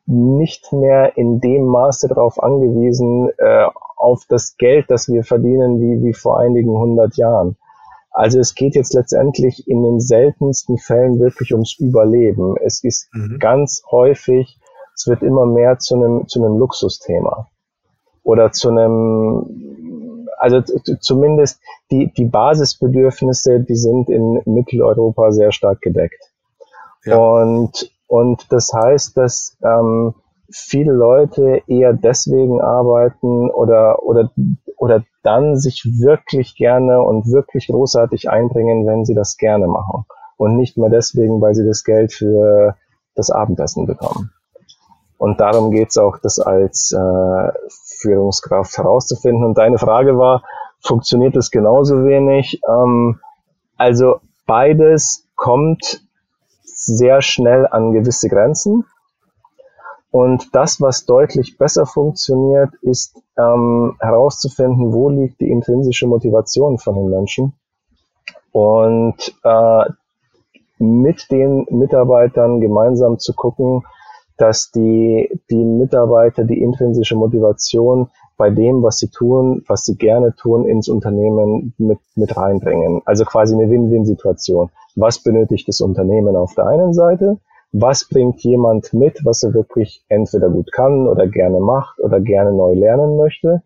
[0.06, 3.68] nicht mehr in dem Maße darauf angewiesen, äh,
[3.98, 7.58] auf das Geld, das wir verdienen, wie, wie vor einigen hundert Jahren.
[8.10, 12.56] Also es geht jetzt letztendlich in den seltensten Fällen wirklich ums Überleben.
[12.64, 13.38] Es ist mhm.
[13.40, 14.60] ganz häufig,
[14.96, 17.48] es wird immer mehr zu einem, zu einem Luxusthema
[18.24, 19.71] oder zu einem,
[20.42, 20.60] also
[21.02, 21.62] zumindest
[21.92, 26.20] die, die Basisbedürfnisse, die sind in Mitteleuropa sehr stark gedeckt.
[27.06, 27.16] Ja.
[27.18, 30.16] Und, und das heißt, dass ähm,
[30.52, 34.32] viele Leute eher deswegen arbeiten oder, oder,
[34.78, 40.06] oder dann sich wirklich gerne und wirklich großartig einbringen, wenn sie das gerne machen.
[40.38, 42.76] Und nicht mehr deswegen, weil sie das Geld für
[43.14, 44.32] das Abendessen bekommen.
[45.22, 47.52] Und darum geht's auch, das als äh,
[48.00, 49.46] Führungskraft herauszufinden.
[49.46, 50.42] Und deine Frage war,
[50.80, 52.60] funktioniert das genauso wenig?
[52.68, 53.20] Ähm,
[53.78, 56.02] also beides kommt
[56.64, 58.84] sehr schnell an gewisse Grenzen.
[60.10, 66.96] Und das, was deutlich besser funktioniert, ist ähm, herauszufinden, wo liegt die intrinsische Motivation von
[66.96, 67.54] den Menschen
[68.54, 69.86] und äh,
[70.80, 73.84] mit den Mitarbeitern gemeinsam zu gucken,
[74.38, 80.34] dass die, die Mitarbeiter die intrinsische Motivation bei dem, was sie tun, was sie gerne
[80.36, 83.02] tun, ins Unternehmen mit, mit reinbringen.
[83.06, 84.72] Also quasi eine Win-Win-Situation.
[84.96, 87.38] Was benötigt das Unternehmen auf der einen Seite?
[87.72, 92.52] Was bringt jemand mit, was er wirklich entweder gut kann oder gerne macht oder gerne
[92.52, 93.62] neu lernen möchte?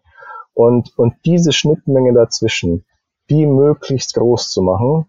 [0.54, 2.86] Und, und diese Schnittmenge dazwischen,
[3.30, 5.06] die möglichst groß zu machen.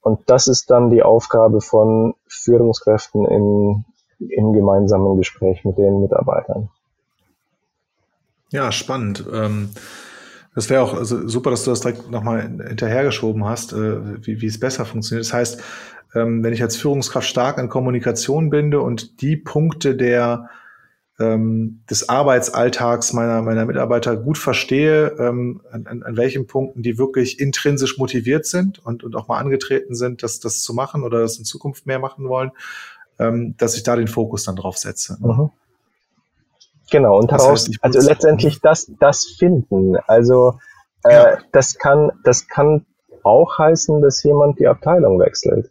[0.00, 3.84] Und das ist dann die Aufgabe von Führungskräften in,
[4.30, 6.68] im gemeinsamen Gespräch mit den Mitarbeitern.
[8.50, 9.24] Ja, spannend.
[9.32, 9.70] Ähm,
[10.54, 14.46] das wäre auch also super, dass du das direkt nochmal hinterhergeschoben hast, äh, wie, wie
[14.46, 15.26] es besser funktioniert.
[15.26, 15.62] Das heißt,
[16.14, 20.50] ähm, wenn ich als Führungskraft stark an Kommunikation binde und die Punkte der
[21.18, 27.38] ähm, des Arbeitsalltags meiner, meiner Mitarbeiter gut verstehe, ähm, an, an welchen Punkten die wirklich
[27.38, 31.38] intrinsisch motiviert sind und, und auch mal angetreten sind, das, das zu machen oder das
[31.38, 32.50] in Zukunft mehr machen wollen,
[33.22, 35.16] ähm, dass ich da den Fokus dann drauf setze.
[35.20, 35.32] Ne?
[35.32, 35.50] Mhm.
[36.90, 39.96] Genau, und das heißt, also letztendlich das, das finden.
[40.06, 40.58] Also
[41.04, 41.38] äh, ja.
[41.52, 42.84] das kann, das kann
[43.22, 45.70] auch heißen, dass jemand die Abteilung wechselt.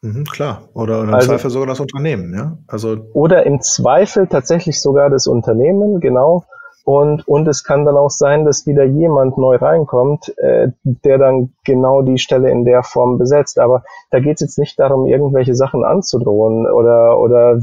[0.00, 0.68] Mhm, klar.
[0.74, 2.58] Oder, oder im also, Zweifel sogar das Unternehmen, ja.
[2.66, 6.44] Also oder im Zweifel tatsächlich sogar das Unternehmen, genau.
[6.88, 11.52] Und, und es kann dann auch sein, dass wieder jemand neu reinkommt, äh, der dann
[11.62, 13.58] genau die Stelle in der Form besetzt.
[13.58, 17.60] Aber da geht es jetzt nicht darum, irgendwelche Sachen anzudrohen oder oder.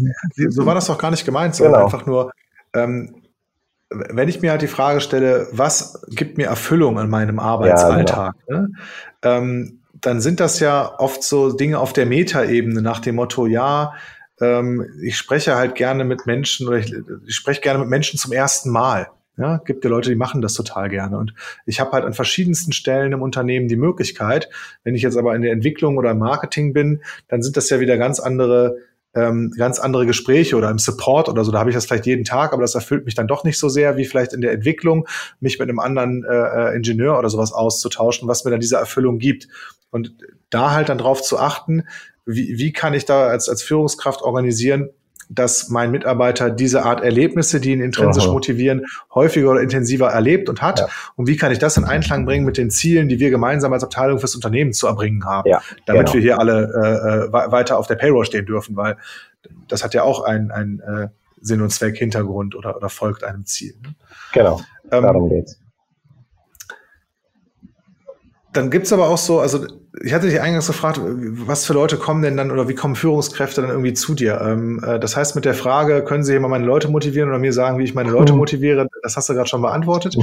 [0.49, 1.86] So war das doch gar nicht gemeint, sondern genau.
[1.86, 2.30] einfach nur,
[2.76, 3.15] ähm,
[3.89, 8.55] wenn ich mir halt die Frage stelle, was gibt mir Erfüllung in meinem Arbeitsalltag, ja,
[8.55, 8.61] genau.
[8.61, 8.69] ne?
[9.23, 13.93] ähm, dann sind das ja oft so Dinge auf der Metaebene nach dem Motto, ja,
[14.39, 16.93] ähm, ich spreche halt gerne mit Menschen oder ich,
[17.26, 19.07] ich spreche gerne mit Menschen zum ersten Mal.
[19.38, 21.17] Ja, gibt ja Leute, die machen das total gerne.
[21.17, 21.33] Und
[21.65, 24.49] ich habe halt an verschiedensten Stellen im Unternehmen die Möglichkeit,
[24.83, 27.79] wenn ich jetzt aber in der Entwicklung oder im Marketing bin, dann sind das ja
[27.79, 28.77] wieder ganz andere
[29.15, 32.25] ähm, ganz andere Gespräche oder im Support oder so, da habe ich das vielleicht jeden
[32.25, 35.07] Tag, aber das erfüllt mich dann doch nicht so sehr, wie vielleicht in der Entwicklung,
[35.39, 39.17] mich mit einem anderen äh, äh Ingenieur oder sowas auszutauschen, was mir dann diese Erfüllung
[39.17, 39.47] gibt.
[39.89, 40.13] Und
[40.49, 41.83] da halt dann drauf zu achten,
[42.25, 44.89] wie, wie kann ich da als, als Führungskraft organisieren,
[45.30, 48.34] dass mein Mitarbeiter diese Art Erlebnisse, die ihn intrinsisch Aha.
[48.34, 50.80] motivieren, häufiger oder intensiver erlebt und hat.
[50.80, 50.88] Ja.
[51.15, 53.84] Und wie kann ich das in Einklang bringen mit den Zielen, die wir gemeinsam als
[53.84, 56.13] Abteilung fürs Unternehmen zu erbringen haben, ja, damit genau.
[56.13, 58.97] wir hier alle äh, äh weiter auf der Payroll stehen dürfen, weil
[59.67, 61.07] das hat ja auch einen, einen äh,
[61.41, 63.76] Sinn und Zweck, Hintergrund oder, oder folgt einem Ziel.
[63.84, 63.95] Ne?
[64.34, 64.61] Genau,
[64.91, 65.59] ähm, darum geht's.
[68.55, 69.65] Dann gibt's aber auch so, also
[70.01, 73.61] ich hatte dich eingangs gefragt, was für Leute kommen denn dann oder wie kommen Führungskräfte
[73.61, 74.39] dann irgendwie zu dir?
[74.41, 77.37] Ähm, äh, das heißt, mit der Frage, können Sie hier mal meine Leute motivieren oder
[77.37, 80.15] mir sagen, wie ich meine Leute motiviere, das hast du gerade schon beantwortet.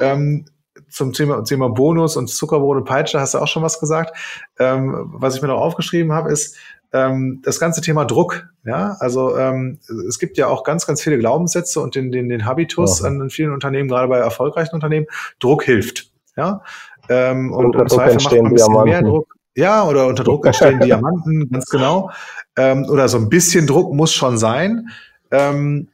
[0.00, 0.46] ähm,
[0.88, 4.16] zum Thema, Thema Bonus und Zuckerbrot und Peitsche hast du auch schon was gesagt.
[4.58, 6.56] Ähm, was ich mir noch aufgeschrieben habe, ist
[6.92, 8.48] ähm, das ganze Thema Druck.
[8.64, 12.44] Ja, also ähm, es gibt ja auch ganz, ganz viele Glaubenssätze und den, den, den
[12.44, 15.06] Habitus an vielen Unternehmen, gerade bei erfolgreichen Unternehmen.
[15.40, 16.12] Druck hilft.
[16.36, 16.62] Ja,
[17.08, 18.90] ähm, und im Zweifel macht man ein bisschen Diamanten.
[18.90, 19.26] mehr Druck.
[19.54, 22.10] Ja, oder unter Druck entstehen Diamanten, ganz genau.
[22.56, 24.88] Ähm, oder so ein bisschen Druck muss schon sein.
[25.30, 25.88] Ähm,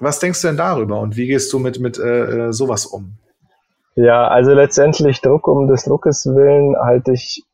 [0.00, 3.16] was denkst du denn darüber und wie gehst du mit, mit äh, äh sowas um?
[3.96, 7.44] Ja, also letztendlich Druck um des Druckes willen halte ich,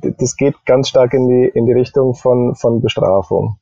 [0.00, 3.58] das geht ganz stark in die, in die Richtung von, von Bestrafung.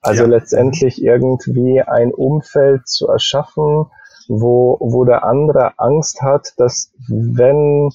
[0.00, 0.28] Also ja.
[0.28, 3.86] letztendlich irgendwie ein Umfeld zu erschaffen,
[4.28, 7.90] wo, wo der andere Angst hat, dass wenn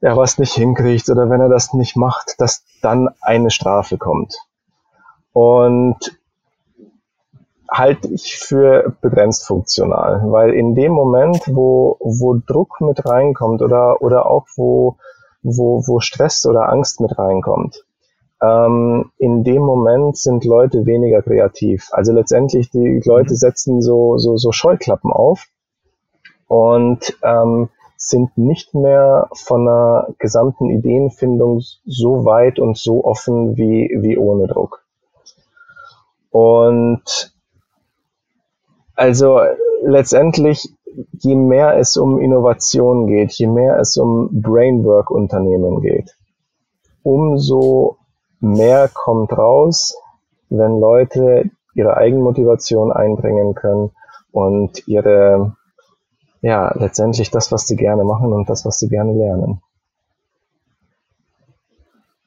[0.00, 4.36] er was nicht hinkriegt oder wenn er das nicht macht, dass dann eine Strafe kommt.
[5.32, 6.18] Und
[7.70, 14.00] halte ich für begrenzt funktional, weil in dem Moment, wo, wo Druck mit reinkommt oder,
[14.00, 14.96] oder auch wo,
[15.42, 17.84] wo, wo Stress oder Angst mit reinkommt,
[18.40, 21.88] ähm, in dem Moment sind Leute weniger kreativ.
[21.92, 25.44] Also letztendlich, die Leute setzen so, so, so Scheuklappen auf
[26.46, 27.68] und ähm,
[27.98, 34.46] sind nicht mehr von der gesamten Ideenfindung so weit und so offen wie, wie ohne
[34.46, 34.84] Druck.
[36.30, 37.34] Und
[38.94, 39.40] also
[39.82, 40.72] letztendlich,
[41.18, 46.16] je mehr es um Innovation geht, je mehr es um Brainwork-Unternehmen geht,
[47.02, 47.96] umso
[48.38, 49.96] mehr kommt raus,
[50.50, 53.90] wenn Leute ihre Eigenmotivation einbringen können
[54.30, 55.56] und ihre
[56.40, 59.60] ja, letztendlich das, was sie gerne machen und das, was sie gerne lernen.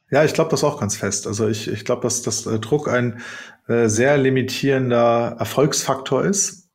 [0.09, 1.26] Ja, ich glaube das auch ganz fest.
[1.26, 3.22] Also ich, ich glaube, dass, dass äh, Druck ein
[3.68, 6.70] äh, sehr limitierender Erfolgsfaktor ist.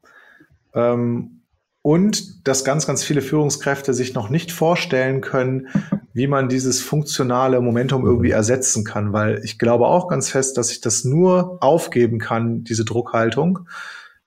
[0.74, 1.42] Ähm,
[1.82, 5.68] und dass ganz, ganz viele Führungskräfte sich noch nicht vorstellen können,
[6.14, 9.12] wie man dieses funktionale Momentum irgendwie ersetzen kann.
[9.12, 13.68] Weil ich glaube auch ganz fest, dass ich das nur aufgeben kann, diese Druckhaltung,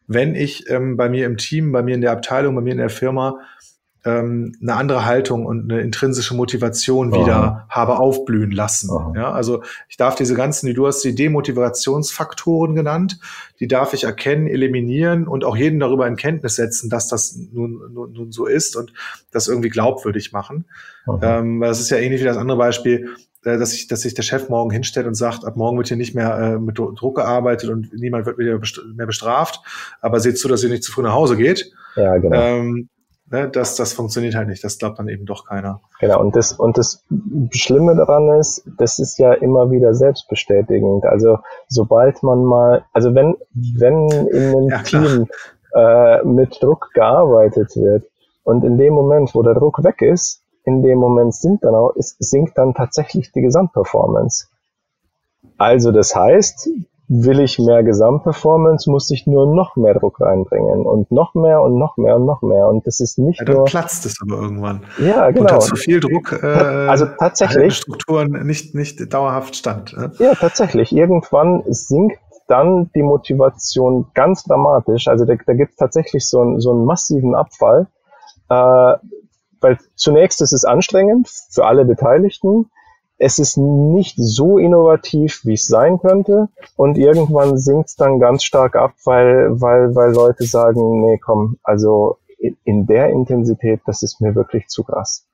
[0.10, 2.80] wenn ich ähm, bei mir im Team, bei mir in der Abteilung, bei mir in
[2.80, 3.40] der Firma
[4.06, 7.22] ähm, eine andere Haltung und eine intrinsische Motivation Aha.
[7.22, 8.90] wieder habe aufblühen lassen.
[9.16, 13.20] Ja, also ich darf diese ganzen, du hast die Demotivationsfaktoren genannt,
[13.60, 17.80] die darf ich erkennen, eliminieren und auch jeden darüber in Kenntnis setzen, dass das nun,
[17.94, 18.94] nun, nun so ist und
[19.32, 20.66] das irgendwie glaubwürdig machen.
[21.22, 23.10] Ähm, das ist ja ähnlich wie das andere Beispiel,
[23.44, 26.16] dass sich dass sich der Chef morgen hinstellt und sagt, ab morgen wird hier nicht
[26.16, 29.62] mehr äh, mit Druck gearbeitet und niemand wird mehr bestraft,
[30.02, 31.72] aber seht zu, dass ihr nicht zu früh nach Hause geht.
[31.96, 32.36] Ja, genau.
[32.36, 32.90] Ähm,
[33.32, 34.64] ne, das, das funktioniert halt nicht.
[34.64, 35.82] Das glaubt dann eben doch keiner.
[36.00, 37.06] Genau, und das, und das
[37.52, 41.06] Schlimme daran ist, das ist ja immer wieder selbstbestätigend.
[41.06, 45.28] Also sobald man mal, also wenn, wenn in einem ja, Team
[45.74, 48.06] äh, mit Druck gearbeitet wird
[48.44, 51.96] und in dem Moment, wo der Druck weg ist, in dem Moment sinkt dann auch,
[51.96, 54.48] ist, sinkt dann tatsächlich die Gesamtperformance.
[55.58, 56.70] Also das heißt,
[57.10, 61.78] will ich mehr Gesamtperformance, muss ich nur noch mehr Druck reinbringen und noch mehr und
[61.78, 62.68] noch mehr und noch mehr.
[62.68, 63.66] Und das ist nicht ja, dann nur.
[63.66, 64.84] platzt es aber irgendwann.
[65.00, 65.56] Ja, genau.
[65.56, 66.40] Und zu viel Druck.
[66.42, 67.76] Äh, also tatsächlich.
[67.76, 69.98] Strukturen nicht, nicht dauerhaft stand.
[69.98, 70.12] Ne?
[70.20, 70.96] Ja, tatsächlich.
[70.96, 75.08] Irgendwann sinkt dann die Motivation ganz dramatisch.
[75.08, 77.88] Also da, da gibt es tatsächlich so, ein, so einen massiven Abfall.
[78.50, 78.94] Äh,
[79.62, 82.70] weil zunächst ist es anstrengend für alle Beteiligten
[83.20, 86.48] es ist nicht so innovativ, wie es sein könnte.
[86.78, 91.58] Und irgendwann sinkt es dann ganz stark ab, weil, weil, weil Leute sagen, nee, komm,
[91.62, 92.18] also
[92.64, 95.28] in der Intensität, das ist mir wirklich zu krass.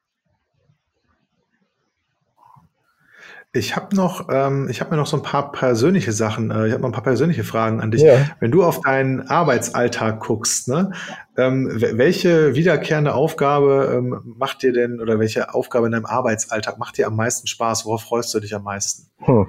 [3.56, 6.74] Ich habe noch, ähm, ich habe mir noch so ein paar persönliche Sachen, äh, ich
[6.74, 8.02] habe noch ein paar persönliche Fragen an dich.
[8.02, 8.16] Ja.
[8.42, 10.92] Wenn du auf deinen Arbeitsalltag guckst, ne,
[11.38, 16.98] ähm, welche wiederkehrende Aufgabe ähm, macht dir denn oder welche Aufgabe in deinem Arbeitsalltag macht
[16.98, 17.86] dir am meisten Spaß?
[17.86, 19.10] Worauf freust du dich am meisten?
[19.20, 19.48] Hm.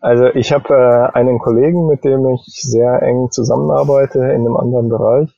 [0.00, 4.88] Also ich habe äh, einen Kollegen, mit dem ich sehr eng zusammenarbeite in einem anderen
[4.88, 5.30] Bereich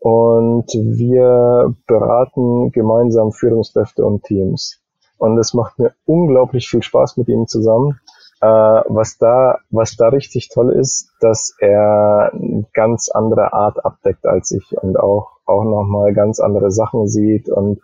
[0.00, 4.83] und wir beraten gemeinsam Führungskräfte und Teams.
[5.24, 7.98] Und es macht mir unglaublich viel Spaß mit ihm zusammen.
[8.42, 14.26] Äh, was da, was da richtig toll ist, dass er eine ganz andere Art abdeckt
[14.26, 17.80] als ich und auch, auch nochmal ganz andere Sachen sieht und,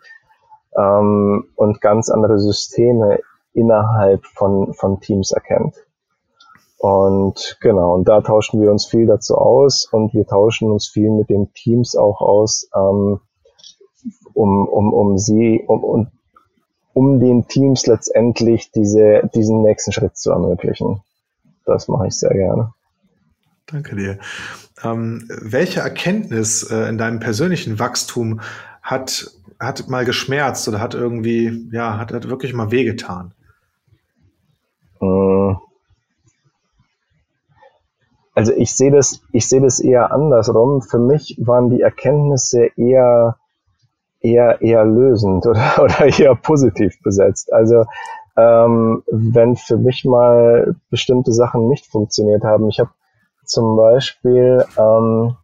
[0.77, 3.21] ähm, und ganz andere Systeme
[3.53, 5.73] innerhalb von, von Teams erkennt.
[6.77, 11.09] Und genau, und da tauschen wir uns viel dazu aus und wir tauschen uns viel
[11.09, 13.19] mit den Teams auch aus, ähm,
[14.35, 16.11] um, um, um sie, um, um
[16.93, 21.01] um den Teams letztendlich diese, diesen nächsten Schritt zu ermöglichen.
[21.65, 22.73] Das mache ich sehr gerne.
[23.67, 24.19] Danke dir.
[24.83, 28.41] Ähm, welche Erkenntnis äh, in deinem persönlichen Wachstum
[28.81, 33.33] hat, hat mal geschmerzt oder hat irgendwie, ja, hat, hat wirklich mal wehgetan?
[34.99, 35.57] Hm.
[38.33, 40.81] Also ich sehe das, ich sehe das eher andersrum.
[40.81, 43.37] Für mich waren die Erkenntnisse eher
[44.21, 47.51] eher, eher lösend oder, oder eher positiv besetzt.
[47.53, 47.85] Also
[48.37, 52.69] ähm, wenn für mich mal bestimmte Sachen nicht funktioniert haben.
[52.69, 52.91] Ich habe
[53.43, 55.35] zum Beispiel, ähm,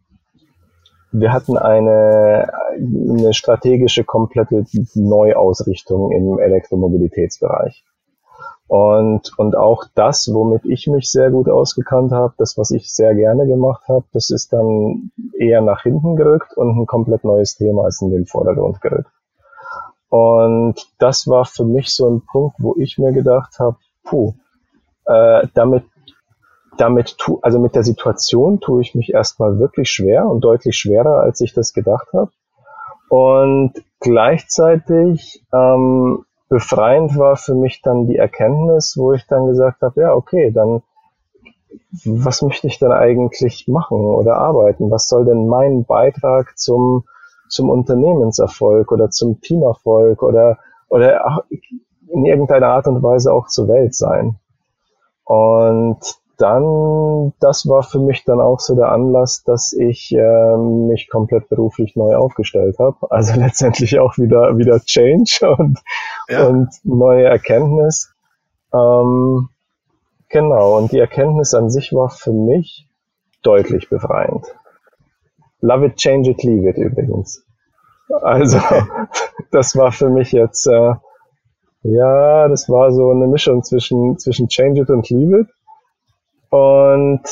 [1.12, 4.64] wir hatten eine, eine strategische komplette
[4.94, 7.84] Neuausrichtung im Elektromobilitätsbereich.
[8.68, 13.14] Und, und auch das, womit ich mich sehr gut ausgekannt habe, das, was ich sehr
[13.14, 17.88] gerne gemacht habe, das ist dann eher nach hinten gerückt und ein komplett neues Thema
[17.88, 19.10] ist in den Vordergrund gerückt.
[20.10, 24.34] Und das war für mich so ein Punkt, wo ich mir gedacht habe, puh,
[25.06, 25.84] äh, damit,
[26.76, 31.20] damit tu, also mit der Situation tue ich mich erstmal wirklich schwer und deutlich schwerer,
[31.20, 32.30] als ich das gedacht habe.
[33.08, 40.00] Und gleichzeitig ähm, befreiend war für mich dann die Erkenntnis, wo ich dann gesagt habe,
[40.00, 40.82] ja, okay, dann
[42.04, 44.90] was möchte ich denn eigentlich machen oder arbeiten?
[44.90, 47.04] Was soll denn mein Beitrag zum,
[47.48, 51.44] zum Unternehmenserfolg oder zum Teamerfolg oder, oder
[52.08, 54.38] in irgendeiner Art und Weise auch zur Welt sein?
[55.24, 55.98] Und
[56.38, 61.48] dann, das war für mich dann auch so der Anlass, dass ich äh, mich komplett
[61.48, 62.96] beruflich neu aufgestellt habe.
[63.10, 65.80] Also letztendlich auch wieder wieder Change und,
[66.28, 66.46] ja.
[66.46, 68.14] und neue Erkenntnis.
[68.72, 69.48] Ähm,
[70.28, 72.88] genau, und die Erkenntnis an sich war für mich
[73.42, 74.46] deutlich befreiend.
[75.60, 77.44] Love it, change it, leave it übrigens.
[78.22, 78.58] Also,
[79.50, 80.94] das war für mich jetzt, äh,
[81.82, 85.48] ja, das war so eine Mischung zwischen, zwischen change it und leave it.
[86.50, 87.22] Und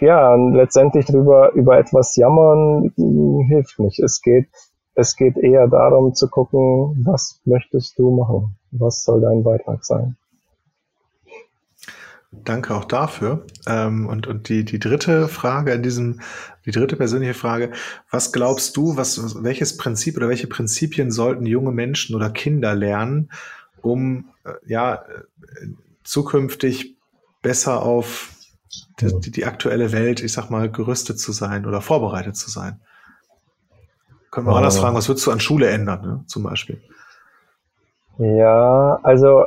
[0.00, 2.92] ja, letztendlich drüber über etwas jammern
[3.48, 4.00] hilft nicht.
[4.00, 4.48] Es geht,
[4.94, 8.56] es geht eher darum zu gucken, was möchtest du machen?
[8.70, 10.16] Was soll dein Beitrag sein?
[12.32, 13.44] Danke auch dafür.
[13.66, 16.20] Ähm, und, und die, die dritte Frage in diesem,
[16.64, 17.72] die dritte persönliche Frage,
[18.10, 23.30] was glaubst du, was, welches Prinzip oder welche Prinzipien sollten junge Menschen oder Kinder lernen,
[23.82, 25.66] um äh, ja äh,
[26.04, 26.96] zukünftig
[27.42, 28.30] besser auf
[29.00, 32.80] die, die, aktuelle Welt, ich sag mal, gerüstet zu sein oder vorbereitet zu sein.
[34.30, 36.80] Können wir auch anders fragen, was würdest du an Schule ändern, ne, zum Beispiel?
[38.18, 39.44] Ja, also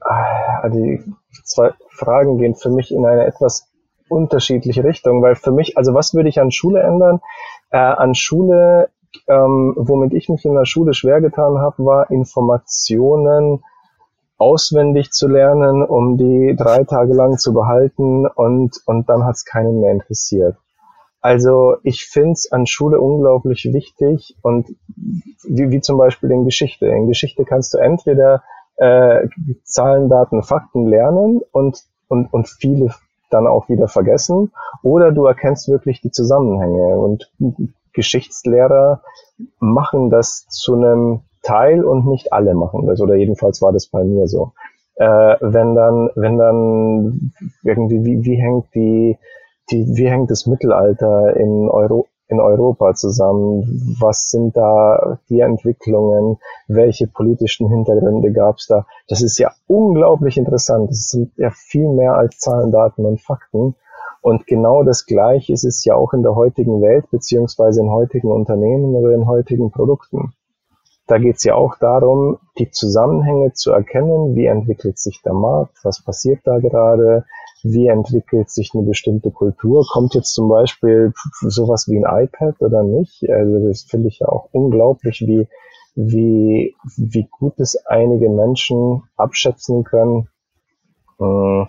[0.00, 1.02] ah, die
[1.44, 3.68] zwei Fragen gehen für mich in eine etwas
[4.08, 7.20] unterschiedliche Richtung, weil für mich, also was würde ich an Schule ändern?
[7.70, 8.90] Äh, an Schule,
[9.26, 13.64] ähm, womit ich mich in der Schule schwer getan habe, war Informationen
[14.38, 19.44] auswendig zu lernen, um die drei Tage lang zu behalten und, und dann hat es
[19.44, 20.56] keinen mehr interessiert.
[21.20, 24.68] Also ich finde es an Schule unglaublich wichtig und
[25.42, 26.86] wie, wie zum Beispiel in Geschichte.
[26.86, 28.42] In Geschichte kannst du entweder
[28.76, 29.26] äh,
[29.64, 32.94] Zahlen, Daten, Fakten lernen und, und, und viele
[33.30, 37.32] dann auch wieder vergessen oder du erkennst wirklich die Zusammenhänge und
[37.92, 39.02] Geschichtslehrer
[39.58, 44.02] machen das zu einem Teil und nicht alle machen das oder jedenfalls war das bei
[44.02, 44.52] mir so.
[44.96, 47.32] Äh, wenn dann, wenn dann
[47.62, 49.16] irgendwie, wie, wie hängt die,
[49.70, 53.96] die, wie hängt das Mittelalter in Euro, in Europa zusammen?
[54.00, 56.38] Was sind da die Entwicklungen?
[56.66, 58.86] Welche politischen Hintergründe gab es da?
[59.08, 60.90] Das ist ja unglaublich interessant.
[60.90, 63.76] Das sind ja viel mehr als Zahlen, Daten und Fakten.
[64.22, 68.32] Und genau das Gleiche ist es ja auch in der heutigen Welt, beziehungsweise in heutigen
[68.32, 70.32] Unternehmen oder in heutigen Produkten.
[71.06, 75.78] Da geht es ja auch darum, die Zusammenhänge zu erkennen, wie entwickelt sich der Markt,
[75.84, 77.24] was passiert da gerade,
[77.62, 79.84] wie entwickelt sich eine bestimmte Kultur?
[79.90, 83.28] Kommt jetzt zum Beispiel sowas wie ein iPad oder nicht?
[83.28, 85.48] Also das finde ich ja auch unglaublich, wie,
[85.94, 90.28] wie, wie gut es einige Menschen abschätzen können,
[91.20, 91.64] äh,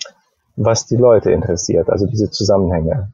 [0.55, 3.11] was die Leute interessiert, also diese Zusammenhänge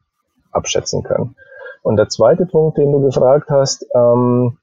[0.52, 1.36] abschätzen können.
[1.82, 4.58] Und der zweite Punkt, den du gefragt hast, ähm,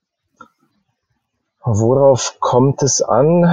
[1.72, 3.44] Worauf kommt es an?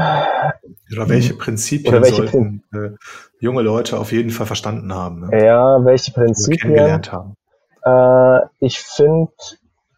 [0.91, 2.89] Oder welche Prinzipien Oder welche sollten äh,
[3.39, 5.27] junge Leute auf jeden Fall verstanden haben?
[5.27, 5.45] Ne?
[5.45, 6.59] Ja, welche Prinzipien?
[6.59, 7.35] Kennengelernt haben.
[7.85, 9.31] Äh, ich finde,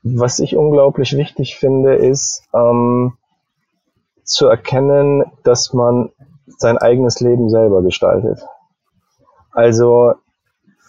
[0.03, 3.13] was ich unglaublich wichtig finde, ist ähm,
[4.24, 6.11] zu erkennen, dass man
[6.57, 8.41] sein eigenes Leben selber gestaltet.
[9.51, 10.15] Also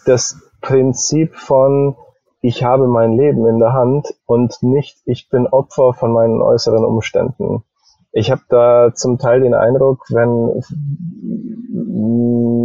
[0.05, 1.95] das Prinzip von
[2.41, 6.83] ich habe mein Leben in der Hand und nicht ich bin Opfer von meinen äußeren
[6.83, 7.63] Umständen.
[8.11, 10.61] Ich habe da zum Teil den Eindruck, wenn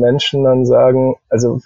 [0.01, 1.61] Menschen dann sagen, also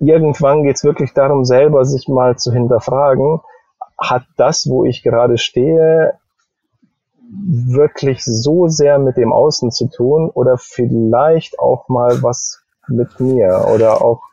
[0.00, 3.40] irgendwann geht es wirklich darum, selber sich mal zu hinterfragen,
[3.98, 6.14] hat das, wo ich gerade stehe,
[7.30, 13.68] wirklich so sehr mit dem Außen zu tun oder vielleicht auch mal was mit mir
[13.72, 14.29] oder auch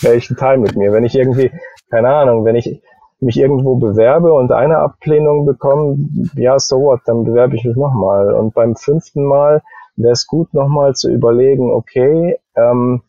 [0.00, 0.92] welchen Teil mit mir.
[0.92, 1.50] Wenn ich irgendwie,
[1.90, 2.82] keine Ahnung, wenn ich
[3.20, 5.96] mich irgendwo bewerbe und eine Ablehnung bekomme,
[6.34, 8.32] ja, so what, dann bewerbe ich mich nochmal.
[8.34, 9.62] Und beim fünften Mal
[9.96, 13.02] wäre es gut, nochmal zu überlegen, okay, ähm,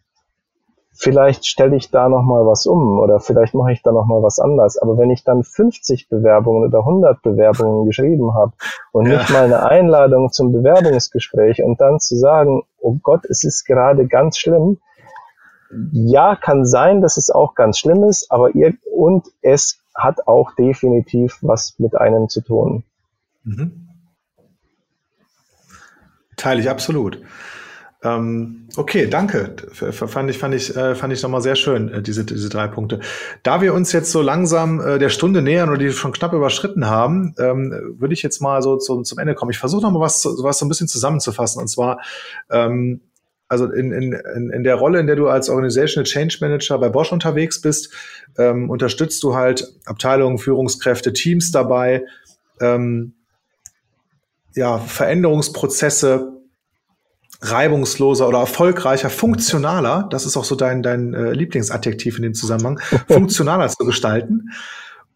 [0.94, 4.78] vielleicht stelle ich da nochmal was um oder vielleicht mache ich da nochmal was anders.
[4.78, 8.54] Aber wenn ich dann 50 Bewerbungen oder 100 Bewerbungen geschrieben habe
[8.94, 9.18] und ja.
[9.18, 14.08] nicht mal eine Einladung zum Bewerbungsgespräch und dann zu sagen, oh Gott, es ist gerade
[14.08, 14.80] ganz schlimm,
[15.92, 20.54] ja, kann sein, dass es auch ganz schlimm ist, aber ihr, und es hat auch
[20.56, 22.84] definitiv was mit einem zu tun.
[23.44, 23.88] Mhm.
[26.36, 27.20] Teile ich absolut.
[28.04, 29.56] Ähm, okay, danke.
[29.74, 33.00] Fand ich, fand ich, äh, fand ich nochmal sehr schön, äh, diese, diese drei Punkte.
[33.42, 36.86] Da wir uns jetzt so langsam äh, der Stunde nähern oder die schon knapp überschritten
[36.86, 39.50] haben, ähm, würde ich jetzt mal so zum, zum Ende kommen.
[39.50, 41.60] Ich versuche nochmal was, was so ein bisschen zusammenzufassen.
[41.60, 42.00] Und zwar,
[42.52, 43.02] ähm,
[43.48, 44.14] also in, in,
[44.52, 47.94] in der Rolle, in der du als Organizational Change Manager bei Bosch unterwegs bist,
[48.38, 52.06] ähm, unterstützt du halt Abteilungen, Führungskräfte, Teams dabei,
[52.60, 53.14] ähm,
[54.56, 56.34] ja, Veränderungsprozesse
[57.42, 62.80] reibungsloser oder erfolgreicher, funktionaler, das ist auch so dein, dein äh, Lieblingsadjektiv in dem Zusammenhang,
[63.08, 64.50] funktionaler zu gestalten.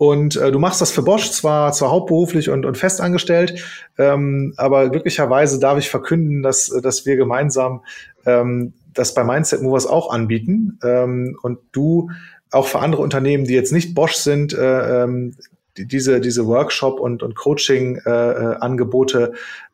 [0.02, 3.64] Und äh, du machst das für Bosch zwar, zwar hauptberuflich und, und festangestellt,
[4.00, 7.84] ähm, aber glücklicherweise darf ich verkünden, dass, dass wir gemeinsam
[8.26, 12.10] ähm, das bei Mindset Movers auch anbieten ähm, und du
[12.50, 15.36] auch für andere Unternehmen, die jetzt nicht Bosch sind, äh, ähm,
[15.78, 19.34] die, diese, diese Workshop- und, und Coaching-Angebote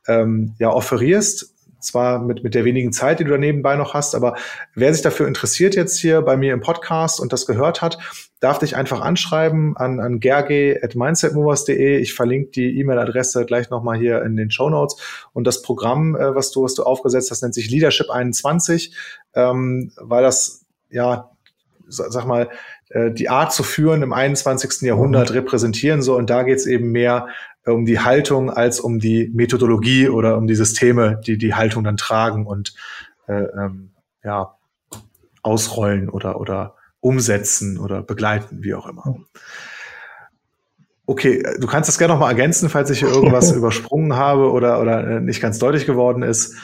[0.09, 1.53] äh, äh ähm, ja offerierst
[1.87, 4.35] zwar mit, mit der wenigen Zeit, die du da nebenbei noch hast, aber
[4.75, 7.97] wer sich dafür interessiert jetzt hier bei mir im Podcast und das gehört hat,
[8.39, 11.97] darf dich einfach anschreiben an, an gerge.mindsetmovers.de.
[11.97, 14.97] Ich verlinke die E-Mail-Adresse gleich nochmal hier in den Show Notes.
[15.33, 18.95] Und das Programm, äh, was du, was du aufgesetzt hast, nennt sich Leadership 21,
[19.33, 21.31] ähm, weil das, ja,
[21.87, 22.49] sag mal,
[22.89, 24.81] äh, die Art zu führen im 21.
[24.81, 25.37] Jahrhundert mhm.
[25.37, 26.17] repräsentieren soll.
[26.17, 27.27] Und da geht es eben mehr
[27.73, 31.97] um die Haltung als um die Methodologie oder um die Systeme, die die Haltung dann
[31.97, 32.73] tragen und
[33.27, 33.91] äh, ähm,
[34.23, 34.55] ja,
[35.41, 39.17] ausrollen oder, oder umsetzen oder begleiten, wie auch immer.
[41.05, 44.81] Okay, du kannst das gerne noch mal ergänzen, falls ich hier irgendwas übersprungen habe oder,
[44.81, 46.55] oder äh, nicht ganz deutlich geworden ist.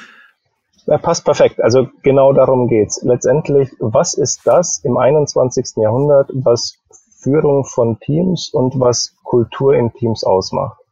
[0.86, 1.62] Ja, passt perfekt.
[1.62, 3.02] Also genau darum geht's.
[3.04, 5.78] Letztendlich, was ist das im 21.
[5.78, 6.78] Jahrhundert, was
[7.22, 10.83] Führung von Teams und was Kultur in Teams ausmacht?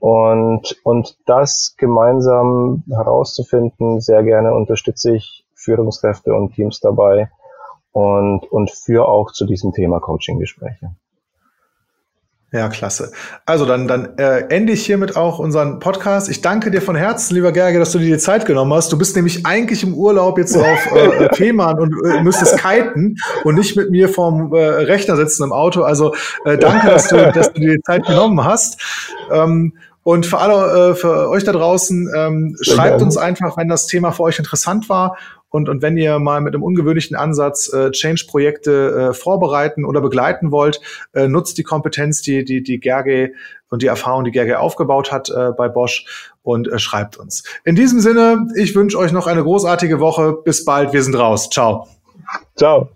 [0.00, 7.30] Und, und das gemeinsam herauszufinden, sehr gerne unterstütze ich Führungskräfte und Teams dabei
[7.92, 10.92] und, und führe auch zu diesem Thema Coaching-Gespräche.
[12.50, 13.12] Ja, klasse.
[13.44, 16.30] Also dann, dann äh, ende ich hiermit auch unseren Podcast.
[16.30, 18.90] Ich danke dir von Herzen, lieber Gerge, dass du dir die Zeit genommen hast.
[18.90, 23.56] Du bist nämlich eigentlich im Urlaub jetzt auf äh, Fehmarn und äh, müsstest kiten und
[23.56, 25.82] nicht mit mir vorm äh, Rechner sitzen im Auto.
[25.82, 26.14] Also
[26.46, 28.80] äh, danke, dass du, dass du dir die Zeit genommen hast.
[29.30, 33.86] Ähm, und für alle, äh, für euch da draußen, ähm, schreibt uns einfach, wenn das
[33.86, 35.16] Thema für euch interessant war
[35.50, 40.52] und, und wenn ihr mal mit einem ungewöhnlichen Ansatz äh, Change-Projekte äh, vorbereiten oder begleiten
[40.52, 40.80] wollt,
[41.14, 43.32] äh, nutzt die Kompetenz, die, die, die Gerge
[43.70, 47.44] und die Erfahrung, die Gerge aufgebaut hat äh, bei Bosch und äh, schreibt uns.
[47.64, 50.34] In diesem Sinne, ich wünsche euch noch eine großartige Woche.
[50.44, 50.92] Bis bald.
[50.92, 51.48] Wir sind raus.
[51.50, 51.88] Ciao.
[52.56, 52.90] Ciao.